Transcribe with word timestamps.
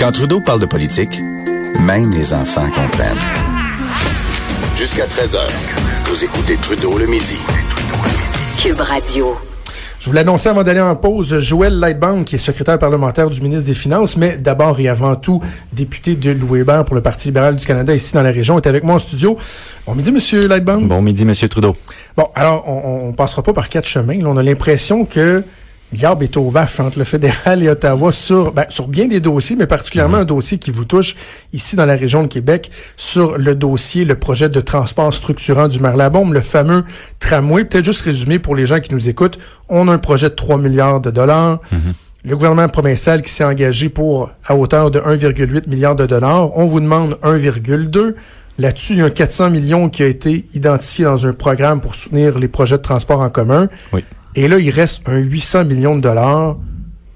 Quand 0.00 0.12
Trudeau 0.12 0.40
parle 0.40 0.60
de 0.60 0.64
politique, 0.64 1.20
même 1.78 2.10
les 2.12 2.32
enfants 2.32 2.64
comprennent. 2.74 3.18
Jusqu'à 4.74 5.04
13h, 5.04 5.40
vous 6.06 6.24
écoutez 6.24 6.56
Trudeau 6.56 6.96
le 6.96 7.04
midi. 7.04 7.36
Cube 8.58 8.80
Radio. 8.80 9.36
Je 9.98 10.06
vous 10.06 10.14
l'annonçais 10.14 10.48
avant 10.48 10.62
d'aller 10.62 10.80
en 10.80 10.96
pause, 10.96 11.40
Joël 11.40 11.78
Lightbank, 11.78 12.24
qui 12.24 12.36
est 12.36 12.38
secrétaire 12.38 12.78
parlementaire 12.78 13.28
du 13.28 13.42
ministre 13.42 13.66
des 13.66 13.74
Finances, 13.74 14.16
mais 14.16 14.38
d'abord 14.38 14.80
et 14.80 14.88
avant 14.88 15.16
tout 15.16 15.42
député 15.74 16.14
de 16.14 16.30
Louis 16.30 16.60
Hébert 16.60 16.86
pour 16.86 16.94
le 16.94 17.02
Parti 17.02 17.28
libéral 17.28 17.56
du 17.56 17.66
Canada 17.66 17.94
ici 17.94 18.14
dans 18.14 18.22
la 18.22 18.30
région, 18.30 18.56
est 18.56 18.66
avec 18.66 18.84
moi 18.84 18.94
en 18.94 18.98
studio. 19.00 19.36
Bon 19.86 19.94
midi, 19.94 20.12
Monsieur 20.12 20.48
Lightbank. 20.48 20.88
Bon 20.88 21.02
midi, 21.02 21.26
Monsieur 21.26 21.50
Trudeau. 21.50 21.76
Bon, 22.16 22.30
alors, 22.34 22.66
on, 22.66 23.08
on 23.08 23.12
passera 23.12 23.42
pas 23.42 23.52
par 23.52 23.68
quatre 23.68 23.86
chemins. 23.86 24.16
Là, 24.16 24.28
on 24.30 24.38
a 24.38 24.42
l'impression 24.42 25.04
que 25.04 25.44
L'arbre 26.00 26.22
est 26.22 26.36
au 26.36 26.52
entre 26.56 26.98
le 26.98 27.04
fédéral 27.04 27.62
et 27.62 27.68
Ottawa 27.68 28.12
sur, 28.12 28.52
ben, 28.52 28.64
sur 28.68 28.86
bien 28.86 29.08
des 29.08 29.20
dossiers, 29.20 29.56
mais 29.56 29.66
particulièrement 29.66 30.18
mhm. 30.18 30.22
un 30.22 30.26
dossier 30.26 30.58
qui 30.58 30.70
vous 30.70 30.84
touche 30.84 31.16
ici 31.52 31.74
dans 31.74 31.86
la 31.86 31.96
région 31.96 32.22
de 32.22 32.28
Québec, 32.28 32.70
sur 32.96 33.38
le 33.38 33.54
dossier, 33.54 34.04
le 34.04 34.14
projet 34.14 34.48
de 34.48 34.60
transport 34.60 35.12
structurant 35.12 35.66
du 35.66 35.80
maire 35.80 35.96
Labombe, 35.96 36.32
le 36.32 36.42
fameux 36.42 36.84
tramway. 37.18 37.64
Peut-être 37.64 37.84
juste 37.84 38.02
résumé 38.02 38.38
pour 38.38 38.54
les 38.54 38.66
gens 38.66 38.78
qui 38.80 38.94
nous 38.94 39.08
écoutent, 39.08 39.38
on 39.68 39.88
a 39.88 39.92
un 39.92 39.98
projet 39.98 40.30
de 40.30 40.34
3 40.34 40.58
milliards 40.58 41.00
de 41.00 41.10
dollars. 41.10 41.60
Mhm. 41.72 41.92
Le 42.24 42.36
gouvernement 42.36 42.68
provincial 42.68 43.22
qui 43.22 43.32
s'est 43.32 43.44
engagé 43.44 43.88
pour 43.88 44.30
à 44.46 44.54
hauteur 44.54 44.90
de 44.90 45.00
1,8 45.00 45.68
milliard 45.68 45.96
de 45.96 46.06
dollars. 46.06 46.56
On 46.56 46.66
vous 46.66 46.80
demande 46.80 47.18
1,2. 47.22 48.14
Là-dessus, 48.58 48.92
il 48.92 48.98
y 48.98 49.02
a 49.02 49.06
un 49.06 49.10
400 49.10 49.50
millions 49.50 49.88
qui 49.88 50.02
a 50.02 50.06
été 50.06 50.44
identifié 50.52 51.06
dans 51.06 51.26
un 51.26 51.32
programme 51.32 51.80
pour 51.80 51.94
soutenir 51.94 52.38
les 52.38 52.48
projets 52.48 52.76
de 52.76 52.82
transport 52.82 53.20
en 53.20 53.30
commun. 53.30 53.68
Oui. 53.94 54.04
Et 54.34 54.48
là, 54.48 54.58
il 54.58 54.70
reste 54.70 55.02
un 55.06 55.18
800 55.18 55.64
millions 55.64 55.96
de 55.96 56.00
dollars. 56.00 56.56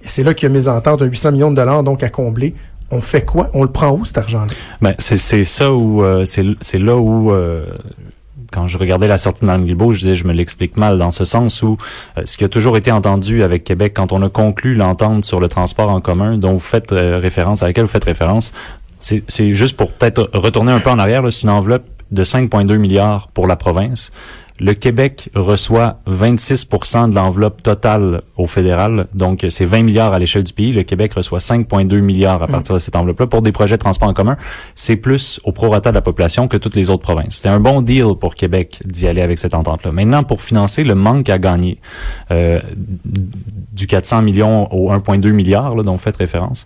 C'est 0.00 0.22
là 0.22 0.34
qu'il 0.34 0.48
y 0.48 0.52
a 0.52 0.54
mes 0.54 0.68
ententes, 0.68 1.02
un 1.02 1.06
800 1.06 1.32
millions 1.32 1.50
de 1.50 1.56
dollars 1.56 1.82
donc 1.82 2.02
à 2.02 2.08
combler. 2.08 2.54
On 2.90 3.00
fait 3.00 3.24
quoi? 3.24 3.50
On 3.54 3.62
le 3.62 3.70
prend 3.70 3.90
où, 3.92 4.04
cet 4.04 4.18
argent-là? 4.18 4.52
Ben, 4.82 4.94
c'est 4.98 5.16
ça 5.44 5.72
où... 5.72 6.04
Euh, 6.04 6.24
c'est 6.24 6.78
là 6.78 6.96
où... 6.96 7.32
Euh, 7.32 7.64
quand 8.52 8.68
je 8.68 8.78
regardais 8.78 9.08
la 9.08 9.18
sortie 9.18 9.40
de 9.40 9.46
Mme 9.46 9.64
Guilbeault, 9.64 9.94
je 9.94 10.00
disais, 10.00 10.14
je 10.14 10.26
me 10.26 10.32
l'explique 10.32 10.76
mal, 10.76 10.96
dans 10.96 11.10
ce 11.10 11.24
sens 11.24 11.62
où 11.62 11.76
euh, 12.18 12.22
ce 12.24 12.36
qui 12.36 12.44
a 12.44 12.48
toujours 12.48 12.76
été 12.76 12.92
entendu 12.92 13.42
avec 13.42 13.64
Québec, 13.64 13.94
quand 13.96 14.12
on 14.12 14.22
a 14.22 14.28
conclu 14.28 14.74
l'entente 14.74 15.24
sur 15.24 15.40
le 15.40 15.48
transport 15.48 15.90
en 15.90 16.00
commun, 16.00 16.38
dont 16.38 16.52
vous 16.52 16.60
faites 16.60 16.90
référence, 16.90 17.62
à 17.62 17.66
laquelle 17.66 17.84
vous 17.84 17.90
faites 17.90 18.04
référence, 18.04 18.52
c'est 18.98 19.54
juste 19.54 19.76
pour 19.76 19.92
peut-être 19.92 20.30
retourner 20.32 20.72
un 20.72 20.80
peu 20.80 20.90
en 20.90 20.98
arrière, 20.98 21.22
c'est 21.30 21.42
une 21.42 21.50
enveloppe 21.50 21.84
de 22.10 22.24
5,2 22.24 22.76
milliards 22.76 23.28
pour 23.28 23.46
la 23.46 23.56
province. 23.56 24.12
Le 24.60 24.72
Québec 24.74 25.30
reçoit 25.34 25.98
26% 26.08 27.10
de 27.10 27.14
l'enveloppe 27.16 27.60
totale 27.62 28.22
au 28.36 28.46
fédéral, 28.46 29.08
donc 29.12 29.44
c'est 29.50 29.64
20 29.64 29.82
milliards 29.82 30.12
à 30.12 30.20
l'échelle 30.20 30.44
du 30.44 30.52
pays. 30.52 30.72
Le 30.72 30.84
Québec 30.84 31.12
reçoit 31.14 31.40
5,2 31.40 32.00
milliards 32.00 32.40
à 32.40 32.46
partir 32.46 32.74
de 32.74 32.78
cette 32.78 32.94
enveloppe-là 32.94 33.26
pour 33.26 33.42
des 33.42 33.50
projets 33.50 33.76
de 33.76 33.80
transport 33.80 34.08
en 34.08 34.14
commun. 34.14 34.36
C'est 34.76 34.94
plus 34.94 35.40
au 35.42 35.50
prorata 35.50 35.90
de 35.90 35.96
la 35.96 36.02
population 36.02 36.46
que 36.46 36.56
toutes 36.56 36.76
les 36.76 36.88
autres 36.88 37.02
provinces. 37.02 37.40
C'est 37.42 37.48
un 37.48 37.58
bon 37.58 37.82
deal 37.82 38.14
pour 38.20 38.36
Québec 38.36 38.80
d'y 38.84 39.08
aller 39.08 39.22
avec 39.22 39.40
cette 39.40 39.54
entente-là. 39.54 39.90
Maintenant, 39.90 40.22
pour 40.22 40.40
financer 40.40 40.84
le 40.84 40.94
manque 40.94 41.30
à 41.30 41.38
gagner 41.38 41.80
euh, 42.30 42.60
du 43.04 43.88
400 43.88 44.22
millions 44.22 44.72
au 44.72 44.92
1,2 44.92 45.32
milliards 45.32 45.74
dont 45.82 45.92
vous 45.92 45.98
faites 45.98 46.16
référence, 46.16 46.64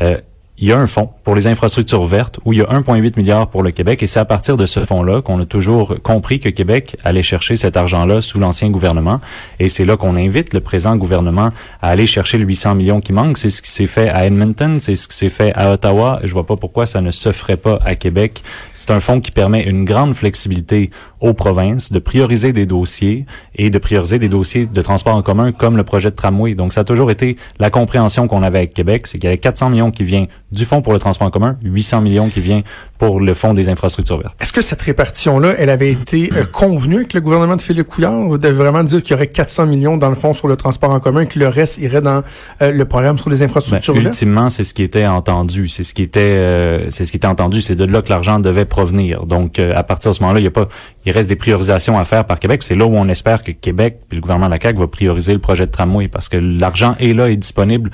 euh, 0.00 0.18
il 0.60 0.68
y 0.68 0.72
a 0.72 0.78
un 0.78 0.86
fonds 0.86 1.08
pour 1.24 1.34
les 1.34 1.46
infrastructures 1.46 2.04
vertes 2.04 2.38
où 2.44 2.52
il 2.52 2.58
y 2.58 2.62
a 2.62 2.66
1,8 2.66 3.16
milliard 3.16 3.48
pour 3.48 3.62
le 3.62 3.70
Québec 3.70 4.02
et 4.02 4.06
c'est 4.06 4.20
à 4.20 4.26
partir 4.26 4.58
de 4.58 4.66
ce 4.66 4.84
fonds-là 4.84 5.22
qu'on 5.22 5.40
a 5.40 5.46
toujours 5.46 5.96
compris 6.02 6.38
que 6.38 6.50
Québec 6.50 6.98
allait 7.02 7.22
chercher 7.22 7.56
cet 7.56 7.78
argent-là 7.78 8.20
sous 8.20 8.38
l'ancien 8.38 8.68
gouvernement 8.68 9.20
et 9.58 9.70
c'est 9.70 9.86
là 9.86 9.96
qu'on 9.96 10.16
invite 10.16 10.52
le 10.52 10.60
présent 10.60 10.96
gouvernement 10.96 11.50
à 11.80 11.88
aller 11.88 12.06
chercher 12.06 12.36
le 12.36 12.44
800 12.44 12.74
millions 12.74 13.00
qui 13.00 13.14
manquent. 13.14 13.38
C'est 13.38 13.48
ce 13.48 13.62
qui 13.62 13.70
s'est 13.70 13.86
fait 13.86 14.10
à 14.10 14.26
Edmonton, 14.26 14.78
c'est 14.80 14.96
ce 14.96 15.08
qui 15.08 15.16
s'est 15.16 15.30
fait 15.30 15.52
à 15.54 15.72
Ottawa. 15.72 16.20
Je 16.24 16.32
vois 16.34 16.46
pas 16.46 16.56
pourquoi 16.56 16.86
ça 16.86 17.00
ne 17.00 17.10
se 17.10 17.32
ferait 17.32 17.56
pas 17.56 17.78
à 17.84 17.94
Québec. 17.94 18.42
C'est 18.74 18.90
un 18.90 19.00
fonds 19.00 19.20
qui 19.20 19.30
permet 19.30 19.64
une 19.64 19.86
grande 19.86 20.14
flexibilité 20.14 20.90
aux 21.20 21.34
provinces 21.34 21.92
de 21.92 21.98
prioriser 21.98 22.52
des 22.52 22.66
dossiers 22.66 23.26
et 23.54 23.70
de 23.70 23.78
prioriser 23.78 24.18
des 24.18 24.28
dossiers 24.28 24.66
de 24.66 24.82
transport 24.82 25.14
en 25.14 25.22
commun 25.22 25.52
comme 25.52 25.76
le 25.76 25.84
projet 25.84 26.10
de 26.10 26.16
tramway. 26.16 26.54
Donc 26.54 26.72
ça 26.72 26.80
a 26.80 26.84
toujours 26.84 27.10
été 27.10 27.36
la 27.58 27.70
compréhension 27.70 28.28
qu'on 28.28 28.42
avait 28.42 28.58
avec 28.58 28.74
Québec, 28.74 29.06
c'est 29.06 29.18
qu'il 29.18 29.24
y 29.24 29.28
avait 29.28 29.38
400 29.38 29.70
millions 29.70 29.90
qui 29.90 30.04
vient 30.04 30.26
du 30.52 30.64
Fonds 30.64 30.82
pour 30.82 30.92
le 30.92 30.98
transport 30.98 31.28
en 31.28 31.30
commun, 31.30 31.56
800 31.62 32.00
millions 32.00 32.28
qui 32.28 32.40
vient 32.40 32.62
pour 33.00 33.18
le 33.18 33.32
Fonds 33.32 33.54
des 33.54 33.70
infrastructures 33.70 34.20
vertes. 34.20 34.36
Est-ce 34.42 34.52
que 34.52 34.60
cette 34.60 34.82
répartition-là, 34.82 35.54
elle 35.56 35.70
avait 35.70 35.90
été 35.90 36.30
euh, 36.34 36.44
convenue 36.44 36.96
avec 36.96 37.14
le 37.14 37.22
gouvernement 37.22 37.56
de 37.56 37.62
Philippe 37.62 37.86
Couillard? 37.86 38.38
De 38.38 38.48
vraiment 38.48 38.84
dire 38.84 39.02
qu'il 39.02 39.12
y 39.12 39.14
aurait 39.14 39.26
400 39.26 39.64
millions 39.64 39.96
dans 39.96 40.10
le 40.10 40.14
Fonds 40.14 40.34
sur 40.34 40.48
le 40.48 40.56
transport 40.56 40.90
en 40.90 41.00
commun 41.00 41.22
et 41.22 41.26
que 41.26 41.38
le 41.38 41.48
reste 41.48 41.78
irait 41.78 42.02
dans 42.02 42.22
euh, 42.60 42.72
le 42.72 42.84
programme 42.84 43.16
sur 43.16 43.30
les 43.30 43.42
infrastructures 43.42 43.94
ben, 43.94 44.02
vertes? 44.02 44.14
Ultimement, 44.14 44.50
c'est 44.50 44.64
ce 44.64 44.74
qui 44.74 44.82
était 44.82 45.06
entendu. 45.06 45.68
C'est 45.68 45.82
ce 45.82 45.94
qui 45.94 46.02
était, 46.02 46.20
euh, 46.20 46.90
c'est 46.90 47.06
ce 47.06 47.10
qui 47.10 47.16
était 47.16 47.26
entendu. 47.26 47.62
C'est 47.62 47.74
de 47.74 47.86
là 47.86 48.02
que 48.02 48.10
l'argent 48.10 48.38
devait 48.38 48.66
provenir. 48.66 49.24
Donc, 49.24 49.58
à 49.58 49.82
partir 49.82 50.10
de 50.10 50.16
ce 50.16 50.22
moment-là, 50.22 50.40
il 50.40 50.44
y 50.44 50.48
a 50.48 50.50
pas, 50.50 50.68
il 51.06 51.12
reste 51.12 51.30
des 51.30 51.36
priorisations 51.36 51.98
à 51.98 52.04
faire 52.04 52.26
par 52.26 52.38
Québec. 52.38 52.62
C'est 52.62 52.76
là 52.76 52.84
où 52.84 52.94
on 52.94 53.08
espère 53.08 53.42
que 53.42 53.52
Québec 53.52 54.00
puis 54.10 54.16
le 54.16 54.20
gouvernement 54.20 54.48
de 54.48 54.52
la 54.52 54.60
CAQ 54.60 54.78
va 54.78 54.88
prioriser 54.88 55.32
le 55.32 55.38
projet 55.38 55.64
de 55.64 55.72
tramway 55.72 56.08
parce 56.08 56.28
que 56.28 56.36
l'argent 56.36 56.96
est 57.00 57.14
là, 57.14 57.30
est 57.30 57.36
disponible 57.38 57.90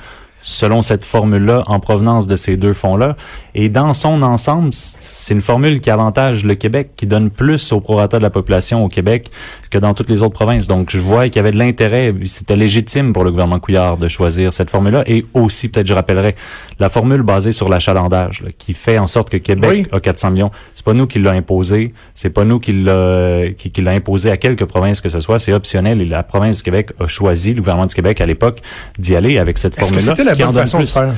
selon 0.47 0.81
cette 0.81 1.03
formule-là 1.03 1.63
en 1.67 1.81
provenance 1.81 2.25
de 2.25 2.37
ces 2.37 2.55
deux 2.55 2.73
fonds-là. 2.73 3.17
Et 3.53 3.67
dans 3.67 3.93
son 3.93 4.21
ensemble, 4.21 4.69
c'est 4.71 5.33
une 5.33 5.41
formule 5.41 5.81
qui 5.81 5.89
avantage 5.89 6.45
le 6.45 6.55
Québec, 6.55 6.91
qui 6.95 7.05
donne 7.05 7.29
plus 7.29 7.73
au 7.73 7.81
prorata 7.81 8.17
de 8.17 8.23
la 8.23 8.29
population 8.29 8.85
au 8.85 8.87
Québec 8.87 9.29
que 9.69 9.77
dans 9.77 9.93
toutes 9.93 10.09
les 10.09 10.23
autres 10.23 10.35
provinces. 10.35 10.67
Donc, 10.67 10.89
je 10.89 10.99
vois 10.99 11.25
qu'il 11.25 11.35
y 11.35 11.39
avait 11.39 11.51
de 11.51 11.57
l'intérêt, 11.57 12.15
c'était 12.23 12.55
légitime 12.55 13.11
pour 13.11 13.25
le 13.25 13.31
gouvernement 13.31 13.59
Couillard 13.59 13.97
de 13.97 14.07
choisir 14.07 14.53
cette 14.53 14.69
formule-là. 14.69 15.03
Et 15.05 15.25
aussi, 15.33 15.67
peut-être 15.67 15.87
je 15.87 15.93
rappellerai, 15.93 16.35
la 16.79 16.87
formule 16.87 17.23
basée 17.23 17.51
sur 17.51 17.67
l'achalandage, 17.67 18.45
qui 18.57 18.73
fait 18.73 18.99
en 18.99 19.07
sorte 19.07 19.29
que 19.29 19.37
Québec 19.37 19.89
a 19.91 19.99
400 19.99 20.31
millions. 20.31 20.51
C'est 20.75 20.85
pas 20.85 20.93
nous 20.93 21.07
qui 21.07 21.19
l'a 21.19 21.31
imposé, 21.31 21.93
c'est 22.15 22.29
pas 22.29 22.45
nous 22.45 22.59
qui 22.59 22.71
l'a 22.71 23.49
qui, 23.57 23.71
qui 23.71 23.81
l'a 23.81 23.91
imposé 23.91 24.31
à 24.31 24.37
quelques 24.37 24.65
provinces 24.65 25.01
que 25.01 25.09
ce 25.09 25.19
soit, 25.19 25.39
c'est 25.39 25.51
optionnel. 25.51 26.01
Et 26.01 26.05
la 26.05 26.23
province 26.23 26.57
du 26.57 26.63
Québec 26.63 26.91
a 27.01 27.07
choisi, 27.07 27.53
le 27.53 27.59
gouvernement 27.59 27.87
du 27.87 27.95
Québec 27.95 28.21
à 28.21 28.25
l'époque, 28.25 28.61
d'y 28.97 29.13
aller 29.13 29.39
avec 29.39 29.57
cette 29.57 29.75
formule-là. 29.75 30.13
Façon 30.37 30.79
de 30.79 30.85
faire. 30.85 31.13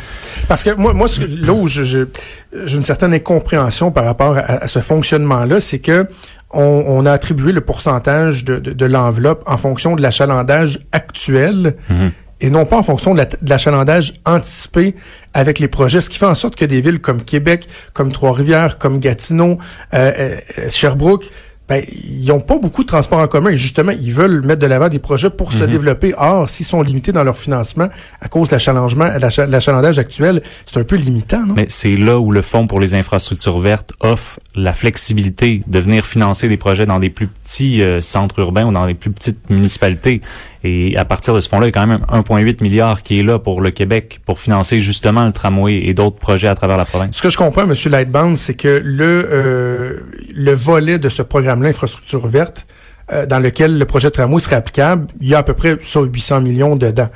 Parce 0.48 0.64
que 0.64 0.74
moi, 0.76 0.94
moi 0.94 1.08
là 1.28 1.54
où 1.54 1.68
j'ai 1.68 2.06
une 2.52 2.82
certaine 2.82 3.14
incompréhension 3.14 3.92
par 3.92 4.06
rapport 4.06 4.38
à, 4.38 4.68
ce 4.68 4.80
fonctionnement-là, 4.80 5.60
c'est 5.60 5.80
que 5.80 6.08
on, 6.52 6.84
on, 6.88 7.06
a 7.06 7.12
attribué 7.12 7.52
le 7.52 7.62
pourcentage 7.62 8.44
de, 8.44 8.58
de, 8.58 8.72
de 8.72 8.86
l'enveloppe 8.86 9.44
en 9.46 9.58
fonction 9.58 9.96
de 9.96 10.02
l'achalandage 10.02 10.80
actuel. 10.92 11.76
Mm-hmm 11.92 12.10
et 12.42 12.50
non 12.50 12.66
pas 12.66 12.78
en 12.78 12.84
fonction 12.84 13.14
de 13.14 13.22
l'achalandage 13.46 14.14
anticipé 14.26 14.96
avec 15.34 15.60
les 15.60 15.68
projets, 15.68 16.02
ce 16.02 16.10
qui 16.10 16.18
fait 16.18 16.26
en 16.26 16.36
sorte 16.36 16.56
que 16.56 16.66
des 16.66 16.82
villes 16.82 17.00
comme 17.00 17.22
Québec, 17.24 17.68
comme 17.94 18.12
Trois-Rivières, 18.12 18.78
comme 18.78 19.00
Gatineau, 19.00 19.58
euh, 19.94 20.12
euh 20.58 20.70
Sherbrooke, 20.70 21.30
ben, 21.70 21.84
ils 22.04 22.26
n'ont 22.26 22.40
pas 22.40 22.58
beaucoup 22.58 22.82
de 22.82 22.88
transports 22.88 23.20
en 23.20 23.28
commun 23.28 23.52
et 23.52 23.58
justement, 23.58 23.92
ils 23.92 24.12
veulent 24.12 24.44
mettre 24.44 24.62
de 24.62 24.66
l'avant 24.66 24.90
des 24.90 24.98
projets 24.98 25.30
pour 25.30 25.54
se 25.54 25.64
mhm. 25.64 25.70
développer. 25.70 26.14
Or, 26.18 26.50
s'ils 26.50 26.66
sont 26.66 26.82
limités 26.82 27.12
dans 27.12 27.24
leur 27.24 27.38
financement 27.38 27.90
à 28.22 28.28
cause 28.28 28.50
de 28.50 28.56
l'achalandage 29.46 30.00
actuel, 30.00 30.42
c'est 30.66 30.80
un 30.80 30.84
peu 30.84 30.96
limitant, 30.96 31.46
non? 31.46 31.54
Mais 31.56 31.68
c'est 31.70 31.96
là 31.96 32.20
où 32.20 32.32
le 32.32 32.42
Fonds 32.42 32.66
pour 32.66 32.80
les 32.80 32.96
infrastructures 32.96 33.62
vertes 33.62 33.94
offre 34.00 34.40
la 34.56 34.74
flexibilité 34.74 35.62
de 35.68 35.80
venir 35.80 36.06
financer 36.06 36.50
des 36.50 36.58
projets 36.58 36.88
dans 36.88 37.00
des 37.00 37.12
plus 37.12 37.28
petits 37.28 37.84
euh, 37.84 38.02
centres 38.02 38.40
urbains 38.40 38.66
ou 38.66 38.72
dans 38.72 38.86
les 38.86 38.96
plus 38.96 39.12
petites 39.12 39.50
municipalités. 39.52 40.22
Et 40.64 40.98
à 40.98 41.06
partir 41.06 41.34
de 41.34 41.40
ce 41.40 41.48
fonds-là, 41.48 41.68
il 41.68 41.70
y 41.70 41.78
a 41.78 41.82
quand 41.82 41.88
même 41.88 42.06
1,8 42.10 42.62
milliard 42.62 43.02
qui 43.02 43.20
est 43.20 43.24
là 43.24 43.40
pour 43.40 43.62
le 43.62 43.72
Québec 43.72 44.20
pour 44.26 44.40
financer 44.40 44.80
justement 44.80 45.26
le 45.26 45.32
tramway 45.32 45.76
et 45.86 45.94
d'autres 45.94 46.18
projets 46.18 46.50
à 46.50 46.56
travers 46.56 46.78
la 46.78 46.86
province. 46.86 47.16
Ce 47.16 47.22
que 47.22 47.30
je 47.30 47.38
comprends, 47.38 47.64
M. 47.64 47.74
Lightband, 47.86 48.36
c'est 48.36 48.56
que 48.56 48.82
le, 48.84 49.28
euh, 49.32 50.00
le 50.34 50.52
volet 50.54 51.00
de 51.00 51.08
ce 51.08 51.22
programme-là, 51.22 51.70
infrastructure 51.70 52.28
verte, 52.28 52.68
euh, 53.12 53.26
dans 53.26 53.40
lequel 53.40 53.78
le 53.78 53.86
projet 53.86 54.10
de 54.10 54.14
tramway 54.14 54.40
serait 54.40 54.58
applicable, 54.58 55.08
il 55.22 55.30
y 55.30 55.36
a 55.36 55.40
à 55.40 55.44
peu 55.44 55.54
près 55.54 55.78
sur 55.82 56.02
800 56.02 56.42
millions 56.42 56.76
dedans. 56.76 57.10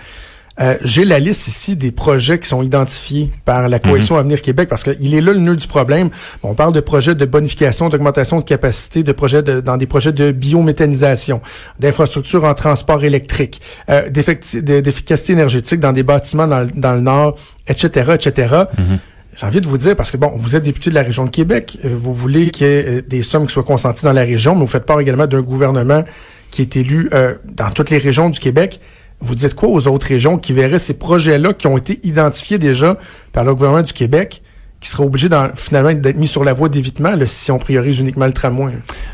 Euh, 0.60 0.76
j'ai 0.84 1.04
la 1.04 1.18
liste 1.18 1.48
ici 1.48 1.76
des 1.76 1.92
projets 1.92 2.38
qui 2.38 2.48
sont 2.48 2.62
identifiés 2.62 3.32
par 3.44 3.68
la 3.68 3.80
Coalition 3.80 4.16
mhm. 4.16 4.20
Avenir 4.20 4.42
Québec 4.42 4.70
parce 4.70 4.84
qu'il 4.84 5.16
est 5.16 5.22
là 5.22 5.34
le 5.34 5.40
nœud 5.40 5.56
du 5.56 5.68
problème. 5.68 6.10
On 6.44 6.54
parle 6.54 6.74
de 6.74 6.80
projets 6.80 7.16
de 7.16 7.26
bonification, 7.26 7.90
d'augmentation 7.90 8.38
de 8.38 8.44
capacité, 8.44 9.02
de 9.02 9.12
projets 9.12 9.42
dans 9.42 9.78
des 9.78 9.88
projets 9.88 10.12
de 10.12 10.32
biométhanisation, 10.32 11.42
d'infrastructures 11.80 12.44
en 12.44 12.54
transport 12.54 13.04
électrique, 13.04 13.62
euh, 13.90 14.10
d'efficacité 14.10 15.34
énergétique 15.34 15.80
dans 15.80 15.92
des 15.92 16.04
bâtiments 16.04 16.48
dans, 16.48 16.94
le 16.94 17.02
Nord, 17.02 17.36
etc., 17.68 18.12
etc. 18.14 18.56
Mhm. 18.78 19.00
J'ai 19.36 19.48
envie 19.48 19.62
de 19.62 19.68
vous 19.68 19.80
dire, 19.80 19.96
parce 19.96 20.12
que 20.12 20.18
bon, 20.18 20.32
vous 20.36 20.56
êtes 20.56 20.62
député 20.62 20.92
de 20.92 20.96
la 20.96 21.02
région 21.02 21.26
de 21.26 21.32
Québec, 21.32 21.80
euh, 21.84 21.90
vous 21.92 22.14
voulez 22.14 22.52
qu'il 22.52 22.68
y 22.68 22.70
ait 22.70 22.86
euh, 22.88 23.02
des 23.02 23.24
sommes 23.24 23.48
qui 23.48 23.54
soient 23.54 23.64
consenties 23.64 24.06
dans 24.06 24.14
la 24.14 24.22
région, 24.22 24.54
mais 24.54 24.62
vous 24.62 24.68
faites 24.68 24.86
part 24.86 25.00
également 25.00 25.26
d'un 25.26 25.42
gouvernement 25.42 26.04
qui 26.52 26.62
est 26.62 26.76
élu 26.76 27.10
dans 27.46 27.72
toutes 27.72 27.90
les 27.90 27.98
régions 27.98 28.30
du 28.30 28.40
Québec. 28.40 28.80
Vous 29.24 29.36
dites 29.36 29.56
quoi 29.56 29.70
aux 29.70 29.88
autres 29.88 30.08
régions 30.08 30.38
qui 30.38 30.52
verraient 30.52 30.80
ces 30.80 30.96
projets-là 30.96 31.54
qui 31.54 31.68
ont 31.68 31.78
été 31.78 31.98
identifiés 32.04 32.58
déjà 32.58 32.98
par 33.32 33.46
le 33.46 33.56
gouvernement 33.56 33.82
du 33.82 33.94
Québec 33.94 34.42
qui 34.82 34.90
seraient 34.90 35.06
obligés 35.06 35.30
finalement 35.56 35.94
d'être 35.94 36.18
mis 36.18 36.28
sur 36.28 36.44
la 36.44 36.52
voie 36.52 36.68
d'évitement 36.68 37.16
si 37.26 37.50
on 37.52 37.58
priorise 37.58 38.00
uniquement 38.00 38.26
le 38.26 38.34
tramway? 38.34 38.74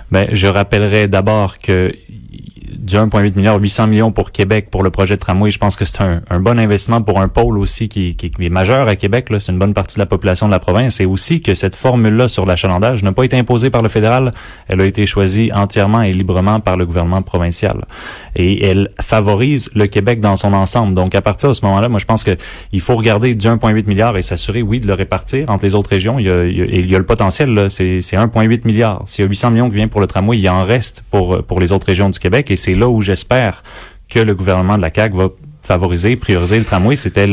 Ben, 0.09 0.27
je 0.31 0.47
rappellerai 0.47 1.07
d'abord 1.07 1.59
que 1.59 1.93
du 2.77 2.95
1,8 2.95 3.35
milliard, 3.35 3.59
800 3.59 3.87
millions 3.87 4.11
pour 4.11 4.31
Québec 4.31 4.69
pour 4.71 4.83
le 4.83 4.89
projet 4.89 5.15
de 5.15 5.19
tramway, 5.19 5.51
je 5.51 5.59
pense 5.59 5.75
que 5.75 5.85
c'est 5.85 6.01
un, 6.01 6.21
un, 6.29 6.39
bon 6.39 6.59
investissement 6.59 7.01
pour 7.01 7.19
un 7.19 7.27
pôle 7.27 7.57
aussi 7.57 7.89
qui, 7.89 8.15
qui, 8.15 8.31
est 8.39 8.49
majeur 8.49 8.87
à 8.87 8.95
Québec. 8.95 9.27
C'est 9.39 9.51
une 9.51 9.59
bonne 9.59 9.73
partie 9.73 9.95
de 9.95 9.99
la 9.99 10.05
population 10.05 10.47
de 10.47 10.51
la 10.51 10.59
province. 10.59 10.99
Et 10.99 11.05
aussi 11.05 11.41
que 11.41 11.53
cette 11.53 11.75
formule-là 11.75 12.27
sur 12.27 12.45
l'achalandage 12.45 13.03
n'a 13.03 13.11
pas 13.11 13.23
été 13.23 13.37
imposée 13.37 13.69
par 13.69 13.81
le 13.81 13.89
fédéral. 13.89 14.33
Elle 14.67 14.81
a 14.81 14.85
été 14.85 15.05
choisie 15.05 15.51
entièrement 15.53 16.01
et 16.01 16.13
librement 16.13 16.59
par 16.59 16.77
le 16.77 16.85
gouvernement 16.85 17.21
provincial. 17.21 17.85
Et 18.35 18.65
elle 18.65 18.89
favorise 19.01 19.69
le 19.73 19.87
Québec 19.87 20.21
dans 20.21 20.35
son 20.35 20.53
ensemble. 20.53 20.93
Donc, 20.93 21.15
à 21.15 21.21
partir 21.21 21.49
de 21.49 21.53
ce 21.53 21.65
moment-là, 21.65 21.89
moi, 21.89 21.99
je 21.99 22.05
pense 22.05 22.23
qu'il 22.23 22.81
faut 22.81 22.95
regarder 22.95 23.35
du 23.35 23.47
1,8 23.47 23.87
milliard 23.87 24.17
et 24.17 24.21
s'assurer, 24.21 24.61
oui, 24.61 24.79
de 24.79 24.87
le 24.87 24.93
répartir 24.93 25.49
entre 25.49 25.65
les 25.65 25.75
autres 25.75 25.89
régions. 25.89 26.19
Il 26.19 26.25
y 26.25 26.29
a, 26.29 26.45
il 26.45 26.89
y 26.89 26.95
a, 26.95 26.97
le 26.97 27.05
potentiel, 27.05 27.67
c'est 27.69 27.99
1,8 27.99 28.61
milliard. 28.65 29.03
S'il 29.05 29.23
y 29.23 29.27
a 29.27 29.29
800 29.29 29.51
millions 29.51 29.69
qui 29.69 29.75
viennent 29.75 29.89
pour 29.89 30.01
le 30.01 30.07
tramway, 30.07 30.37
il 30.37 30.41
y 30.41 30.49
en 30.49 30.63
reste 30.63 31.03
pour, 31.11 31.43
pour 31.43 31.59
les 31.59 31.71
autres 31.71 31.87
régions 31.87 32.09
du 32.09 32.19
Québec. 32.19 32.47
C'est 32.59 32.75
là 32.75 32.87
où 32.87 33.01
j'espère 33.01 33.63
que 34.09 34.19
le 34.19 34.35
gouvernement 34.35 34.77
de 34.77 34.81
la 34.81 34.91
CAQ 34.93 35.17
va 35.17 35.29
favoriser, 35.61 36.15
prioriser 36.15 36.57
le 36.57 36.65
tramway. 36.65 36.95
C'était 36.95 37.27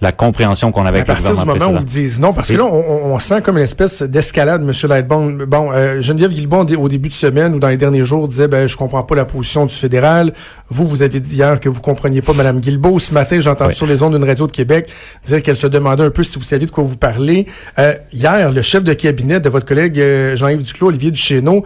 la 0.00 0.12
compréhension 0.12 0.72
qu'on 0.72 0.86
avait 0.86 1.00
avec 1.00 1.08
le 1.08 1.14
gouvernement 1.14 1.42
À 1.42 1.44
partir 1.44 1.54
du 1.54 1.68
moment 1.68 1.78
où 1.78 1.82
ils 1.82 1.86
disent 1.86 2.20
non, 2.20 2.32
parce 2.32 2.48
que 2.48 2.56
là, 2.56 2.64
on, 2.64 3.12
on, 3.12 3.18
sent 3.18 3.42
comme 3.42 3.58
une 3.58 3.64
espèce 3.64 4.02
d'escalade, 4.02 4.62
M. 4.62 4.72
Lightbone. 4.88 5.44
Bon, 5.44 5.70
euh, 5.72 6.00
Geneviève 6.00 6.32
Guilbon, 6.32 6.64
au 6.64 6.88
début 6.88 7.10
de 7.10 7.14
semaine 7.14 7.54
ou 7.54 7.58
dans 7.58 7.68
les 7.68 7.76
derniers 7.76 8.04
jours, 8.04 8.28
disait, 8.28 8.48
ben, 8.48 8.66
je 8.66 8.76
comprends 8.76 9.02
pas 9.02 9.14
la 9.14 9.26
position 9.26 9.66
du 9.66 9.74
fédéral. 9.74 10.32
Vous, 10.70 10.88
vous 10.88 11.02
avez 11.02 11.20
dit 11.20 11.36
hier 11.36 11.60
que 11.60 11.68
vous 11.68 11.82
compreniez 11.82 12.22
pas 12.22 12.32
Mme 12.32 12.60
Guilbeault. 12.60 12.98
Ce 12.98 13.12
matin, 13.12 13.40
j'ai 13.40 13.50
entendu 13.50 13.74
sur 13.74 13.86
les 13.86 14.02
ondes 14.02 14.14
d'une 14.14 14.24
radio 14.24 14.46
de 14.46 14.52
Québec 14.52 14.90
dire 15.24 15.42
qu'elle 15.42 15.56
se 15.56 15.66
demandait 15.66 16.04
un 16.04 16.10
peu 16.10 16.22
si 16.22 16.38
vous 16.38 16.44
saviez 16.44 16.66
de 16.66 16.72
quoi 16.72 16.84
vous 16.84 16.96
parlez. 16.96 17.46
Euh, 17.78 17.92
hier, 18.12 18.52
le 18.52 18.62
chef 18.62 18.84
de 18.84 18.94
cabinet 18.94 19.38
de 19.38 19.50
votre 19.50 19.66
collègue 19.66 19.98
euh, 19.98 20.34
Jean-Yves 20.34 20.62
Duclos, 20.62 20.88
Olivier 20.88 21.10
Duchesneau, 21.10 21.64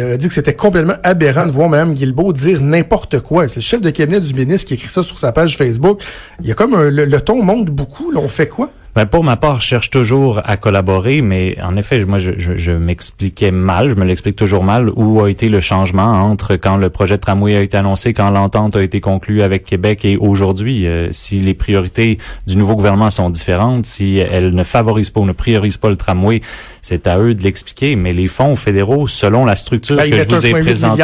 elle 0.00 0.12
a 0.12 0.16
dit 0.16 0.28
que 0.28 0.34
c'était 0.34 0.54
complètement 0.54 0.94
aberrant 1.02 1.46
de 1.46 1.50
voir 1.50 1.68
Mme 1.68 1.94
Guilbeault 1.94 2.32
dire 2.32 2.60
n'importe 2.60 3.20
quoi. 3.20 3.48
C'est 3.48 3.60
le 3.60 3.64
chef 3.64 3.80
de 3.80 3.90
cabinet 3.90 4.20
du 4.20 4.34
ministre 4.34 4.68
qui 4.68 4.74
écrit 4.74 4.88
ça 4.88 5.02
sur 5.02 5.18
sa 5.18 5.32
page 5.32 5.56
Facebook. 5.56 6.02
Il 6.40 6.48
y 6.48 6.52
a 6.52 6.54
comme 6.54 6.76
le, 6.88 7.20
ton 7.20 7.42
monte 7.42 7.70
beaucoup. 7.70 8.12
On 8.14 8.28
fait 8.28 8.48
quoi? 8.48 8.70
Ben 8.94 9.06
pour 9.06 9.24
ma 9.24 9.36
part, 9.36 9.60
je 9.60 9.66
cherche 9.66 9.90
toujours 9.90 10.40
à 10.44 10.56
collaborer, 10.56 11.20
mais 11.20 11.56
en 11.60 11.76
effet, 11.76 12.04
moi, 12.04 12.20
je, 12.20 12.30
je, 12.36 12.56
je 12.56 12.70
m'expliquais 12.70 13.50
mal, 13.50 13.90
je 13.90 13.96
me 13.96 14.04
l'explique 14.04 14.36
toujours 14.36 14.62
mal, 14.62 14.88
où 14.94 15.20
a 15.20 15.28
été 15.28 15.48
le 15.48 15.60
changement 15.60 16.04
entre 16.04 16.54
quand 16.54 16.76
le 16.76 16.90
projet 16.90 17.16
de 17.16 17.20
tramway 17.20 17.56
a 17.56 17.60
été 17.60 17.76
annoncé, 17.76 18.14
quand 18.14 18.30
l'entente 18.30 18.76
a 18.76 18.82
été 18.84 19.00
conclue 19.00 19.42
avec 19.42 19.64
Québec 19.64 20.04
et 20.04 20.16
aujourd'hui. 20.16 20.86
Euh, 20.86 21.08
si 21.10 21.40
les 21.40 21.54
priorités 21.54 22.18
du 22.46 22.56
nouveau 22.56 22.76
gouvernement 22.76 23.10
sont 23.10 23.30
différentes, 23.30 23.84
si 23.84 24.18
elles 24.18 24.54
ne 24.54 24.62
favorisent 24.62 25.10
pas 25.10 25.20
ou 25.20 25.26
ne 25.26 25.32
priorisent 25.32 25.76
pas 25.76 25.90
le 25.90 25.96
tramway, 25.96 26.40
c'est 26.80 27.08
à 27.08 27.18
eux 27.18 27.34
de 27.34 27.42
l'expliquer. 27.42 27.96
Mais 27.96 28.12
les 28.12 28.28
fonds 28.28 28.54
fédéraux, 28.54 29.08
selon 29.08 29.44
la 29.44 29.56
structure 29.56 29.96
ben, 29.96 30.08
que 30.08 30.16
je 30.16 30.28
vous 30.28 30.46
ai 30.46 30.52
présentée, 30.52 31.02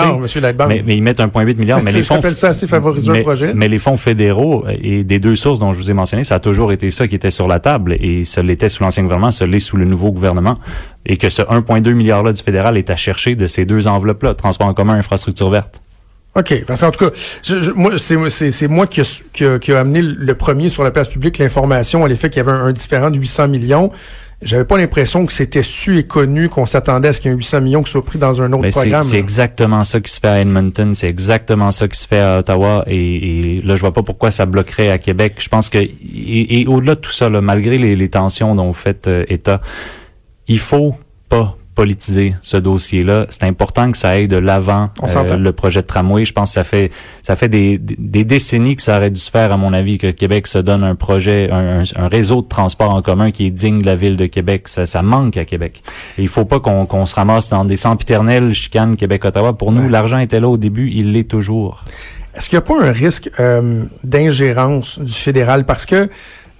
mais, 0.69 0.83
mais, 0.87 0.97
ils 0.97 1.03
mettent 1.03 1.19
1,8 1.19 1.57
milliard. 1.57 1.83
mais 1.83 1.91
les 1.91 2.03
fonds, 2.03 2.21
ça 2.21 2.51
assez 2.51 2.69
favoriser 2.69 3.11
mais, 3.11 3.23
projet. 3.23 3.53
Mais 3.53 3.67
les 3.67 3.79
fonds 3.79 3.97
fédéraux 3.97 4.65
et 4.69 5.03
des 5.03 5.19
deux 5.19 5.35
sources 5.35 5.59
dont 5.59 5.73
je 5.73 5.79
vous 5.79 5.91
ai 5.91 5.95
mentionné, 5.95 6.23
ça 6.23 6.37
a 6.37 6.41
toujours 6.41 6.71
été 6.71 6.93
ça 6.93 7.09
qui 7.09 7.17
était 7.17 7.33
sur 7.33 7.49
la 7.49 7.59
table 7.59 7.80
et 7.89 8.25
ça 8.25 8.43
l'était 8.43 8.69
sous 8.69 8.83
l'ancien 8.83 9.03
gouvernement, 9.03 9.31
ça 9.31 9.47
l'est 9.47 9.61
sous 9.61 9.77
le 9.77 9.85
nouveau 9.85 10.13
gouvernement 10.13 10.59
et 11.07 11.17
que 11.17 11.31
ce 11.31 11.43
1,2 11.43 11.93
milliard 11.93 12.23
là 12.23 12.33
du 12.33 12.43
fédéral 12.43 12.77
est 12.77 12.91
à 12.91 12.97
chercher 12.97 13.35
de 13.35 13.47
ces 13.47 13.65
deux 13.65 13.87
enveloppes 13.87 14.23
là, 14.23 14.35
transport 14.35 14.67
en 14.67 14.75
commun, 14.75 14.95
infrastructure 14.95 15.51
verte. 15.51 15.81
OK. 16.37 16.65
Parce 16.67 16.83
en 16.83 16.91
tout 16.93 17.11
cas, 17.11 17.11
c'est 17.43 18.69
moi 18.69 18.87
qui 18.87 19.01
a, 19.01 19.23
qui, 19.33 19.45
a, 19.45 19.59
qui 19.59 19.73
a, 19.73 19.81
amené 19.81 20.01
le 20.01 20.35
premier 20.35 20.69
sur 20.69 20.85
la 20.85 20.91
place 20.91 21.09
publique 21.09 21.39
l'information 21.39 22.05
à 22.05 22.09
l'effet 22.09 22.31
qu'il 22.31 22.39
y 22.39 22.41
avait 22.41 22.53
un, 22.53 22.67
un 22.67 22.73
différent 22.73 23.11
de 23.11 23.19
800 23.19 23.49
millions. 23.49 23.91
J'avais 24.43 24.65
pas 24.65 24.79
l'impression 24.79 25.27
que 25.27 25.33
c'était 25.35 25.63
su 25.63 25.99
et 25.99 26.05
connu 26.05 26.49
qu'on 26.49 26.65
s'attendait 26.65 27.09
à 27.09 27.13
ce 27.13 27.21
qu'il 27.21 27.31
y 27.31 27.35
ait 27.35 27.37
800 27.37 27.61
millions 27.61 27.83
qui 27.83 27.91
soient 27.91 28.05
pris 28.05 28.19
dans 28.19 28.41
un 28.41 28.51
autre 28.53 28.63
Mais 28.63 28.71
programme. 28.71 29.03
C'est 29.03 29.19
exactement 29.19 29.85
ça 29.85 30.01
qui 30.01 30.11
se 30.11 30.19
fait 30.19 30.29
à 30.29 30.41
Edmonton, 30.41 30.95
c'est 30.95 31.09
exactement 31.09 31.73
ça 31.73 31.89
qui 31.89 31.99
se 31.99 32.07
fait 32.07 32.21
à 32.21 32.39
Ottawa 32.39 32.85
et, 32.87 33.59
et, 33.59 33.63
là 33.63 33.77
je 33.77 33.83
vois 33.83 33.93
pas 33.93 34.03
pourquoi 34.03 34.31
ça 34.31 34.47
bloquerait 34.47 34.91
à 34.91 34.99
Québec. 34.99 35.37
Je 35.39 35.49
pense 35.49 35.69
que 35.69 35.79
et, 35.79 36.65
au-delà 36.67 36.95
de 36.95 37.01
tout 37.01 37.13
ça, 37.13 37.29
là, 37.29 37.43
malgré 37.43 37.77
les, 37.77 37.97
les, 37.97 38.09
tensions 38.09 38.55
dont 38.55 38.67
vous 38.67 38.73
faites 38.73 39.09
euh, 39.09 39.25
état, 39.29 39.61
il 40.49 40.59
faut 40.59 40.97
pas 41.29 41.57
politiser 41.81 42.35
ce 42.43 42.59
dossier-là. 42.59 43.25
C'est 43.31 43.45
important 43.45 43.91
que 43.91 43.97
ça 43.97 44.11
aille 44.11 44.29
de 44.29 44.37
l'avant 44.37 44.91
euh, 45.03 45.37
le 45.39 45.53
projet 45.53 45.81
de 45.81 45.87
tramway. 45.87 46.27
Je 46.27 46.35
pense 46.35 46.51
que 46.51 46.55
ça 46.57 46.63
fait 46.63 46.91
ça 47.23 47.37
fait 47.37 47.49
des, 47.49 47.79
des, 47.79 48.23
décennies 48.23 48.77
que 48.77 48.83
ça 48.83 48.99
aurait 48.99 49.11
dû 49.11 49.19
se 49.19 49.31
faire, 49.31 49.51
à 49.51 49.57
mon 49.57 49.73
avis, 49.73 49.97
que 49.97 50.11
Québec 50.11 50.47
se 50.47 50.59
donne 50.59 50.85
un 50.85 50.95
projet, 50.95 51.49
un, 51.51 51.83
un, 51.97 52.09
réseau 52.09 52.43
de 52.43 52.49
transport 52.49 52.91
en 52.91 53.01
commun 53.01 53.31
qui 53.31 53.47
est 53.47 53.51
digne 53.51 53.81
de 53.81 53.87
la 53.87 53.97
ville 53.97 54.17
de 54.17 54.27
Québec. 54.27 54.69
Ça, 54.69 54.85
ça 54.85 55.01
manque 55.01 55.39
à 55.39 55.47
Québec. 55.47 55.83
Et 56.19 56.23
il 56.23 56.29
faut 56.29 56.45
pas 56.45 56.61
qu'on 56.61 57.07
se 57.07 57.15
ramasse 57.15 57.49
dans 57.49 57.65
des 57.65 57.79
sempiternels 57.79 58.53
chicanes 58.53 58.99
Québec-Ottawa. 58.99 59.55
Pour 59.55 59.73
nous, 59.73 59.89
l'argent 59.89 60.19
était 60.19 60.41
là 60.41 60.51
au 60.51 60.59
début, 60.59 60.91
il 60.93 61.13
l'est 61.13 61.25
toujours. 61.25 61.87
Est-ce 62.35 62.49
qu'il 62.49 62.59
n'y 62.59 62.65
a 62.65 62.67
pas 62.67 62.81
un 62.81 62.93
risque 62.93 63.31
euh, 63.41 63.85
d'ingérence 64.05 64.99
du 64.99 65.13
fédéral? 65.13 65.65
Parce 65.65 65.87
que 65.87 66.11